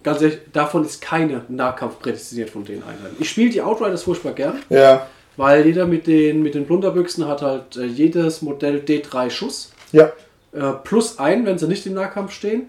[0.04, 3.16] ganz ehrlich, davon ist keine Nahkampf prädestiniert von den Einheiten.
[3.20, 4.60] Ich spiele die Outriders furchtbar gern.
[4.70, 5.08] Ja.
[5.38, 9.72] Weil jeder mit den, mit den Plunderbüchsen hat halt äh, jedes Modell D3 Schuss.
[9.94, 10.12] Ja.
[10.52, 12.64] Äh, plus ein, wenn sie nicht im Nahkampf stehen.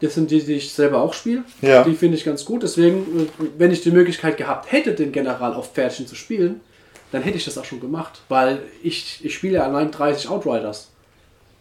[0.00, 1.44] Das sind die, die ich selber auch spiele.
[1.62, 1.84] Ja.
[1.84, 2.62] Die finde ich ganz gut.
[2.62, 6.60] Deswegen, wenn ich die Möglichkeit gehabt hätte, den General auf Pferdchen zu spielen,
[7.12, 8.20] dann hätte ich das auch schon gemacht.
[8.28, 10.88] Weil ich, ich spiele allein 30 Outriders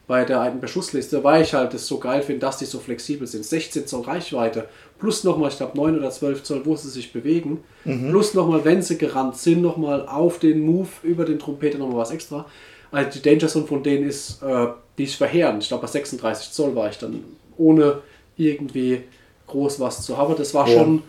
[0.07, 3.25] bei der alten Beschussliste, weil ich halt das so geil finde, dass die so flexibel
[3.25, 3.45] sind.
[3.45, 4.67] 16 Zoll Reichweite,
[4.99, 8.09] plus nochmal, ich glaube 9 oder 12 Zoll, wo sie sich bewegen, mhm.
[8.09, 12.11] plus nochmal, wenn sie gerannt sind, nochmal auf den Move über den Trompeter nochmal was
[12.11, 12.45] extra.
[12.91, 14.67] Also die Danger Zone von denen ist, äh,
[14.97, 15.63] die ist verheerend.
[15.63, 17.23] Ich glaube bei 36 Zoll war ich dann,
[17.57, 18.01] ohne
[18.37, 19.03] irgendwie
[19.47, 20.35] groß was zu haben.
[20.37, 20.79] Das war ja.
[20.79, 21.03] schon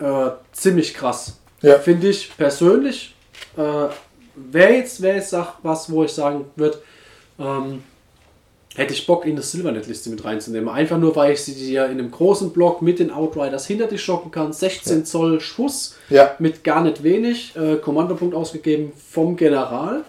[0.00, 1.38] äh, ziemlich krass.
[1.60, 1.78] Ja.
[1.78, 3.14] Finde ich persönlich
[3.56, 3.88] äh,
[4.34, 6.78] wäre jetzt, wär jetzt was, wo ich sagen würde,
[7.38, 7.82] ähm,
[8.74, 10.68] hätte ich Bock, in eine Silvernet-Liste mit reinzunehmen.
[10.68, 14.02] Einfach nur, weil ich sie dir in einem großen Block mit den Outriders hinter dich
[14.02, 14.52] schocken kann.
[14.52, 15.04] 16 ja.
[15.04, 16.34] Zoll Schuss ja.
[16.38, 17.54] mit gar nicht wenig.
[17.56, 20.04] Äh, Kommandopunkt ausgegeben vom General,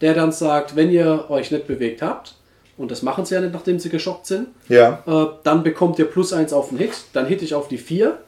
[0.00, 2.34] der dann sagt, wenn ihr euch nicht bewegt habt,
[2.76, 5.02] und das machen sie ja nicht, nachdem sie geschockt sind, ja.
[5.06, 6.92] äh, dann bekommt ihr plus 1 auf den Hit.
[7.12, 8.18] Dann hit ich auf die 4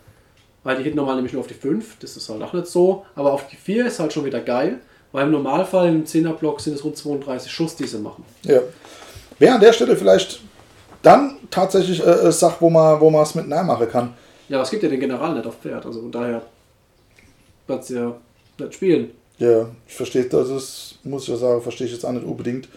[0.68, 3.06] weil die hitten normal nämlich nur auf die 5, das ist halt auch nicht so,
[3.14, 4.80] aber auf die 4 ist halt schon wieder geil,
[5.12, 8.24] weil im Normalfall im 10er Block sind es rund 32 Schuss, die sie machen.
[8.42, 8.60] Ja.
[9.38, 10.40] Wäre an der Stelle vielleicht
[11.02, 14.14] dann tatsächlich äh, eine Sache, wo man wo es mit nahe machen kann.
[14.48, 16.42] Ja, es gibt ja den General nicht auf Pferd, also von daher
[17.66, 18.16] kannst du ja
[18.58, 19.10] nicht spielen.
[19.38, 22.68] Ja, ich verstehe, das ist, muss ich ja sagen, verstehe ich jetzt auch nicht unbedingt.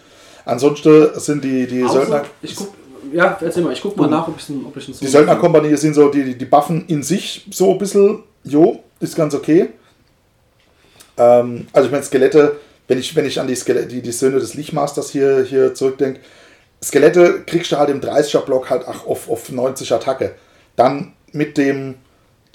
[0.45, 2.23] Ansonsten sind die, die Außer, Söldner.
[2.41, 2.73] Ich guck,
[3.13, 5.93] ja, erzähl mal, ich guck mal nach, ob ich es ob so Die Söldnerkompanie sind
[5.93, 9.69] so, die, die Buffen in sich so ein bisschen, jo, ist ganz okay.
[11.17, 14.39] Ähm, also ich meine, Skelette, wenn ich, wenn ich an die, Skelette, die, die Söhne
[14.39, 16.19] des Lichtmasters hier, hier zurückdenke,
[16.83, 20.33] Skelette kriegst du halt im 30er-Block halt ach, auf, auf 90 Attacke.
[20.75, 21.95] Dann mit dem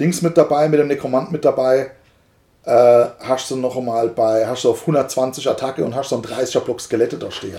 [0.00, 1.92] Dings mit dabei, mit dem Nekromant mit dabei,
[2.66, 6.24] äh, hast du noch einmal bei, hast du auf 120 Attacke und hast so einen
[6.24, 7.56] 30er-Block Skelette da stehen.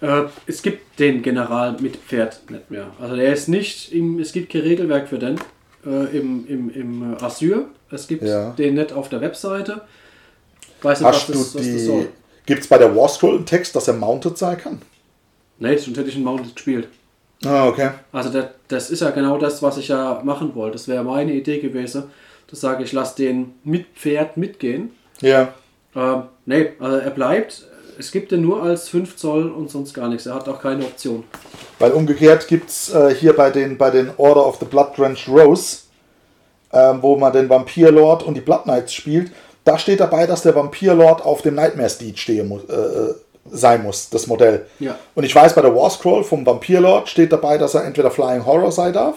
[0.00, 2.86] Äh, es gibt den General mit Pferd nicht mehr.
[3.00, 5.38] Also der ist nicht im, es gibt kein Regelwerk für den.
[5.86, 7.66] äh, im, im, im Asyl.
[7.90, 8.50] Es gibt Ja.
[8.52, 9.82] den nicht auf der Webseite.
[10.82, 11.78] Weiß nicht, Hast was das, du was das die.
[11.78, 12.08] soll.
[12.46, 14.82] Gibt es bei der War Scroll einen Text, dass er mounted sein kann?
[15.58, 16.88] Nee, sonst hätte ich einen Mounted gespielt.
[17.44, 17.90] Ah, okay.
[18.12, 20.72] Also das, das ist ja genau das, was ich ja machen wollte.
[20.72, 22.04] Das wäre meine Idee gewesen.
[22.50, 24.92] Das sage ich, lass den mit Pferd mitgehen.
[25.20, 25.52] Ja.
[25.96, 27.66] Ähm, nee, also er bleibt.
[27.98, 30.26] Es gibt den nur als 5 Zoll und sonst gar nichts.
[30.26, 31.24] Er hat auch keine Option.
[31.78, 35.28] Weil umgekehrt gibt es äh, hier bei den, bei den Order of the Blood Drenched
[35.28, 35.78] Rose,
[36.72, 39.30] ähm, wo man den Vampirlord und die Blood Knights spielt,
[39.64, 43.14] da steht dabei, dass der Vampirlord auf dem Nightmare Steed stehen muss, äh, äh,
[43.50, 44.66] sein muss, das Modell.
[44.78, 44.98] Ja.
[45.14, 48.44] Und ich weiß, bei der War Scroll vom Vampirlord steht dabei, dass er entweder Flying
[48.44, 49.16] Horror sein darf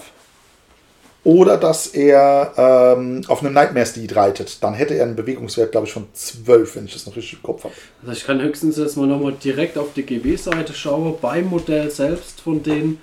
[1.28, 4.64] oder dass er ähm, auf einem Nightmare Steed reitet.
[4.64, 7.44] Dann hätte er einen Bewegungswert, glaube ich, von 12, wenn ich das noch richtig im
[7.44, 7.74] Kopf habe.
[8.02, 12.40] Also ich kann höchstens jetzt mal nochmal direkt auf die GW-Seite schauen, beim Modell selbst
[12.40, 13.02] von denen,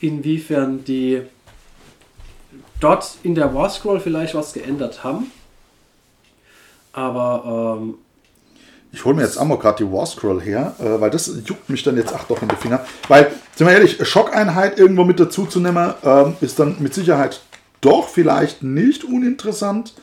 [0.00, 1.20] inwiefern die
[2.80, 5.30] dort in der War Scroll vielleicht was geändert haben.
[6.94, 7.96] Aber ähm,
[8.90, 11.82] Ich hole mir jetzt einmal gerade die War Scroll her, äh, weil das juckt mich
[11.82, 12.86] dann jetzt ach doch in die Finger.
[13.08, 17.42] Weil, sind wir ehrlich, Schockeinheit irgendwo mit dazu zu nehmen, ähm, ist dann mit Sicherheit
[17.80, 19.94] doch vielleicht nicht uninteressant.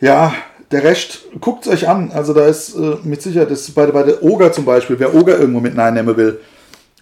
[0.00, 0.34] Ja,
[0.70, 2.10] der Rest, guckt es euch an.
[2.12, 5.38] Also da ist äh, mit Sicherheit, das bei, bei der Oger zum Beispiel, wer Oger
[5.38, 6.40] irgendwo mit reinnehmen will,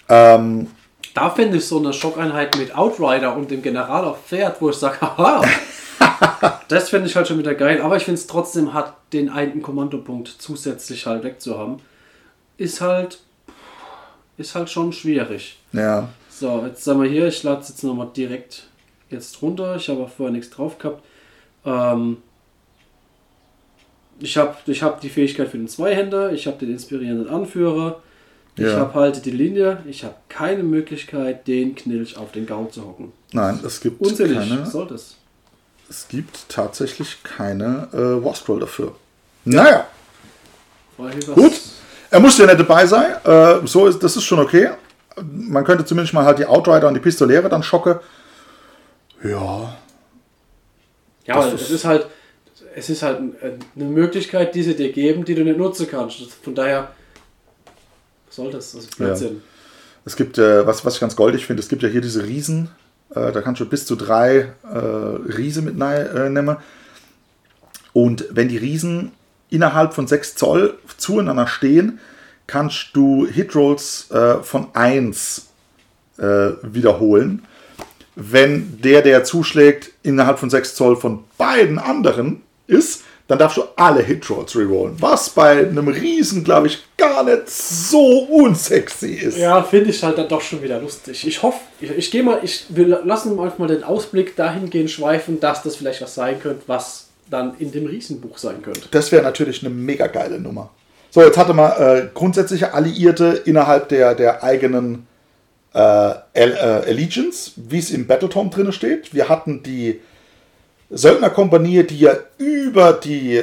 [0.08, 0.66] ähm,
[1.14, 4.76] da finde ich so eine Schockeinheit mit Outrider und dem General auf Pferd, wo ich
[4.76, 5.42] sage, haha,
[6.68, 7.80] das finde ich halt schon wieder geil.
[7.80, 11.80] Aber ich finde es trotzdem hat den einen Kommandopunkt zusätzlich halt wegzuhaben.
[12.58, 13.20] Ist halt,
[14.36, 15.58] ist halt schon schwierig.
[15.72, 18.64] ja, So, jetzt sagen wir hier, ich lade es jetzt nochmal direkt
[19.11, 19.77] jetzt runter.
[19.77, 21.03] Ich habe auch vorher nichts drauf gehabt.
[21.64, 22.18] Ähm,
[24.20, 28.01] ich habe ich hab die Fähigkeit für den Zweihänder, ich habe den inspirierenden Anführer,
[28.57, 28.77] ich Ja.
[28.77, 33.12] habe halt die Linie, ich habe keine Möglichkeit, den Knilch auf den Gaul zu hocken.
[33.33, 35.16] nein, es gibt Unsinnig, keine, was soll das?
[35.88, 38.94] es gibt tatsächlich keine äh, War Scroll dafür.
[39.44, 39.87] Naja.
[40.99, 41.53] Weil was- Gut.
[42.12, 43.12] Er muss ja nicht dabei sein.
[43.25, 44.70] Äh, so ist, das ist schon okay.
[45.23, 48.01] Man könnte zumindest mal halt die Outrider und die Pistolere dann schocke.
[49.22, 49.76] Ja.
[51.26, 52.06] Ja, aber es ist halt,
[52.74, 53.35] es ist halt ein-
[53.76, 56.20] eine Möglichkeit, die sie dir geben, die du nicht nutzen kannst.
[56.42, 56.90] Von daher,
[58.26, 58.72] was soll das?
[58.72, 59.42] Das ist Blödsinn.
[60.04, 62.70] Es gibt, äh, was, was ich ganz goldig finde, es gibt ja hier diese Riesen.
[63.14, 66.56] Äh, da kannst du bis zu drei äh, Riese mit äh, nehmen.
[67.92, 69.12] Und wenn die Riesen
[69.50, 71.98] innerhalb von 6 Zoll zueinander stehen,
[72.46, 75.48] kannst du Hitrolls äh, von 1
[76.18, 76.22] äh,
[76.62, 77.44] wiederholen.
[78.16, 83.62] Wenn der, der zuschlägt, innerhalb von 6 Zoll von beiden anderen ist, dann darfst du
[83.77, 84.96] alle Hitrolls rerollen.
[84.99, 89.38] Was bei einem Riesen, glaube ich, gar nicht so unsexy ist.
[89.38, 91.25] Ja, finde ich halt dann doch schon wieder lustig.
[91.25, 95.62] Ich hoffe, ich, ich gehe mal, ich will lassen manchmal den Ausblick dahingehend schweifen, dass
[95.62, 98.88] das vielleicht was sein könnte, was dann in dem Riesenbuch sein könnte.
[98.90, 100.70] Das wäre natürlich eine mega geile Nummer.
[101.11, 105.07] So, jetzt hatte man äh, grundsätzliche Alliierte innerhalb der, der eigenen
[105.74, 109.14] äh, äh, Allegiance, wie es im Battletome drin steht.
[109.14, 110.00] Wir hatten die
[110.90, 113.42] Söldnerkompanie, die ja über die,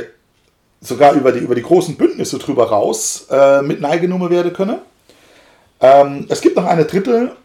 [0.82, 4.80] sogar über die, über die großen Bündnisse drüber raus äh, mit neigenommen werden können.
[5.80, 7.36] Ähm, es gibt noch eine dritte,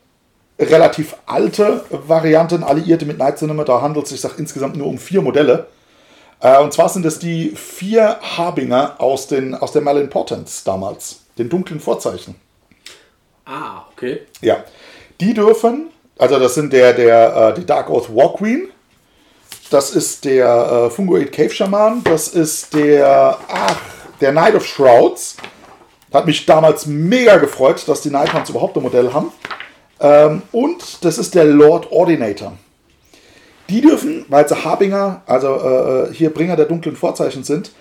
[0.59, 3.65] relativ alte Variante, Alliierte mit Night Cinema.
[3.65, 5.67] Da handelt es sich sag, insgesamt nur um vier Modelle.
[6.41, 11.49] Äh, und zwar sind es die vier Harbinger aus, den, aus der Malimportance damals, den
[11.49, 12.35] dunklen Vorzeichen.
[13.45, 14.21] Ah, okay.
[14.41, 14.65] Ja,
[15.21, 18.69] die dürfen, also das sind der, der, äh, die Dark Oath War Queen,
[19.71, 23.81] das ist der äh, Fungoid Cave Shaman, das ist der, ach,
[24.21, 25.37] der Knight of Shrouds.
[26.13, 29.33] Hat mich damals mega gefreut, dass die Nighthounds überhaupt ein Modell haben.
[29.99, 32.53] Ähm, und das ist der Lord Ordinator.
[33.71, 37.73] Die dürfen, weil sie Harbinger, also äh, hier Bringer der dunklen Vorzeichen sind,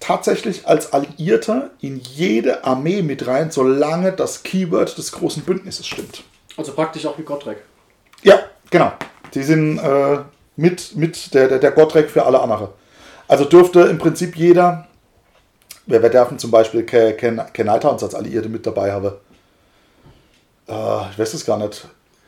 [0.00, 6.24] tatsächlich als Alliierter in jede Armee mit rein, solange das Keyword des großen Bündnisses stimmt.
[6.56, 7.58] Also praktisch auch wie Gottrek.
[8.22, 8.92] Ja, genau.
[9.34, 10.18] Die sind äh,
[10.56, 12.72] mit, mit der, der, der Gottrek für alle andere.
[13.28, 14.86] Also dürfte im Prinzip jeder,
[15.86, 19.12] wer, wer dürfen zum Beispiel Ken, Nighthounds als Alliierte mit dabei haben.
[20.68, 21.86] Äh, ich weiß es gar nicht.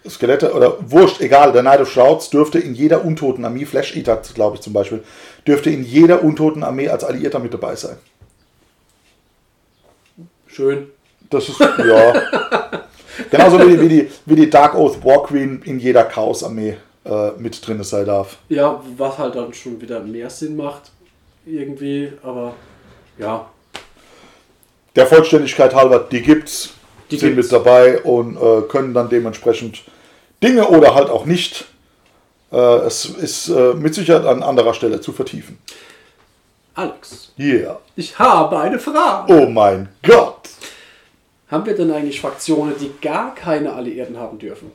[0.09, 4.21] Skelette oder wurscht, egal, der Night of Shrouds dürfte in jeder untoten Armee, Flash Eater,
[4.35, 5.03] glaube ich zum Beispiel,
[5.47, 7.97] dürfte in jeder untoten Armee als Alliierter mit dabei sein.
[10.47, 10.89] Schön.
[11.31, 12.23] Das ist, ja.
[13.31, 17.31] Genauso wie die, wie, die, wie die Dark Oath War Queen in jeder Chaos-Armee äh,
[17.39, 18.39] mit drin sein darf.
[18.49, 20.91] Ja, was halt dann schon wieder mehr Sinn macht.
[21.45, 22.55] Irgendwie, aber
[23.19, 23.49] ja.
[24.97, 26.71] Der Vollständigkeit halber, die gibt's,
[27.11, 27.51] Die sind gibt's.
[27.51, 29.83] mit dabei und äh, können dann dementsprechend
[30.43, 31.67] Dinge oder halt auch nicht
[32.53, 35.59] äh, es ist äh, mit Sicherheit an anderer Stelle zu vertiefen.
[36.75, 37.81] Alex, Yeah.
[37.97, 39.33] ich habe eine Frage.
[39.33, 40.49] Oh mein Gott.
[41.51, 44.71] Haben wir denn eigentlich Fraktionen, die gar keine Alliierten haben dürfen?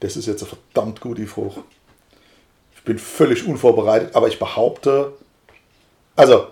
[0.00, 1.62] Das ist jetzt eine verdammt gute Frage.
[2.76, 5.14] Ich bin völlig unvorbereitet, aber ich behaupte,
[6.16, 6.48] also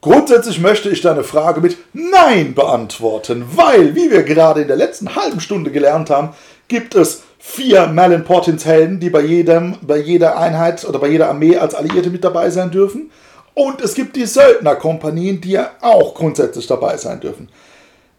[0.00, 5.14] grundsätzlich möchte ich deine Frage mit Nein beantworten, weil, wie wir gerade in der letzten
[5.14, 6.30] halben Stunde gelernt haben,
[6.68, 11.28] gibt es vier Malin Portins Helden, die bei jedem, bei jeder Einheit oder bei jeder
[11.28, 13.10] Armee als Alliierte mit dabei sein dürfen.
[13.54, 17.48] Und es gibt die Söldnerkompanien, die ja auch grundsätzlich dabei sein dürfen.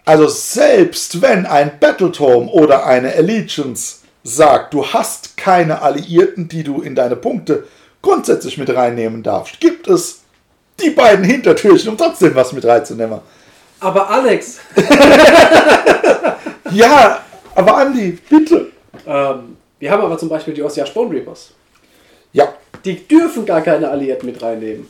[0.06, 6.82] Also selbst wenn ein Battletorm oder eine Allegiance sagt, du hast keine Alliierten, die du
[6.82, 7.66] in deine Punkte
[8.02, 10.22] grundsätzlich mit reinnehmen darfst, gibt es
[10.80, 13.20] die beiden Hintertürchen, um trotzdem was mit reinzunehmen.
[13.80, 14.58] Aber Alex,
[16.72, 17.22] Ja,
[17.56, 18.72] aber Andi, bitte.
[19.06, 21.52] ähm, wir haben aber zum Beispiel die Ossia Bone Reapers.
[22.34, 22.54] Ja,
[22.86, 24.88] Die dürfen gar keine Alliierten mit reinnehmen.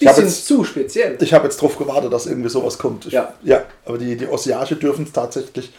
[0.00, 1.16] Die Ich sind jetzt- zu speziell.
[1.20, 3.06] ich habe jetzt drauf gewartet, dass irgendwie sowas kommt.
[3.06, 3.32] Ich, Ja.
[3.42, 5.72] ja, aber die, die Ossiage dürfen es tatsächlich.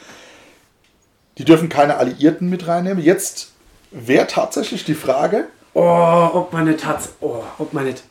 [1.37, 3.03] Die dürfen keine Alliierten mit reinnehmen.
[3.03, 3.49] Jetzt
[3.91, 7.01] wäre tatsächlich die Frage, Oh, ob man nicht hat.
[7.21, 8.01] Oh, ob man nicht.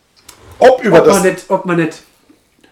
[0.58, 1.22] Ob über Ob man das.
[1.24, 1.44] nicht.
[1.48, 2.02] Ob man nicht.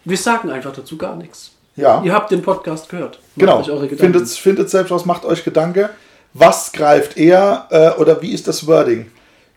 [0.04, 1.52] Wir sagen einfach dazu gar nichts.
[1.76, 2.02] Ja.
[2.04, 3.18] Ihr habt den Podcast gehört.
[3.18, 3.58] Macht Genau.
[3.60, 4.12] euch eure Gedanken.
[4.14, 5.90] Findet, findet selbst was, macht euch Gedanke.
[6.32, 9.10] Was greift eher äh, oder wie ist das Wording?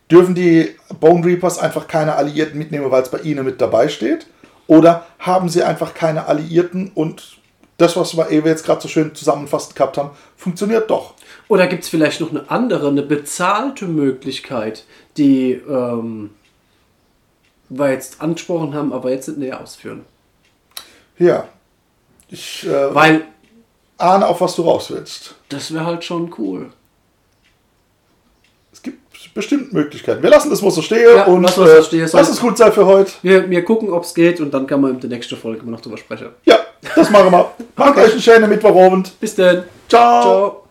[0.10, 4.28] Dürfen die Bone Reapers einfach keine Alliierten mitnehmen, weil es bei ihnen mit dabei steht?
[4.68, 7.38] Oder haben sie einfach keine Alliierten und
[7.78, 11.14] das, was wir eben jetzt gerade so schön zusammenfassend gehabt haben, funktioniert doch?
[11.48, 14.86] Oder gibt es vielleicht noch eine andere, eine bezahlte Möglichkeit,
[15.18, 16.32] die ähm,
[17.70, 20.06] wir jetzt angesprochen haben, aber jetzt nicht näher ausführen?
[21.18, 21.48] Ja.
[22.30, 23.24] Ich äh, Weil
[23.98, 25.36] ahne, auf was du raus willst.
[25.50, 26.72] das wäre halt schon cool.
[28.72, 29.00] Es gibt
[29.34, 30.22] bestimmt Möglichkeiten.
[30.22, 32.10] Wir lassen das mal so stehen Ja, und lassen wir es so äh, stehen.
[32.14, 33.12] lass es gut sein für heute.
[33.24, 35.72] Wir, wir gucken, ob es geht und dann kann man in der nächsten Folge mal
[35.72, 36.30] noch drüber sprechen.
[36.46, 36.58] Ja,
[36.96, 37.52] das machen wir.
[37.76, 39.20] Macht euch einen schönen Mittwochabend.
[39.20, 39.64] Bis dann.
[39.90, 40.22] Ciao.
[40.22, 40.67] Ciao.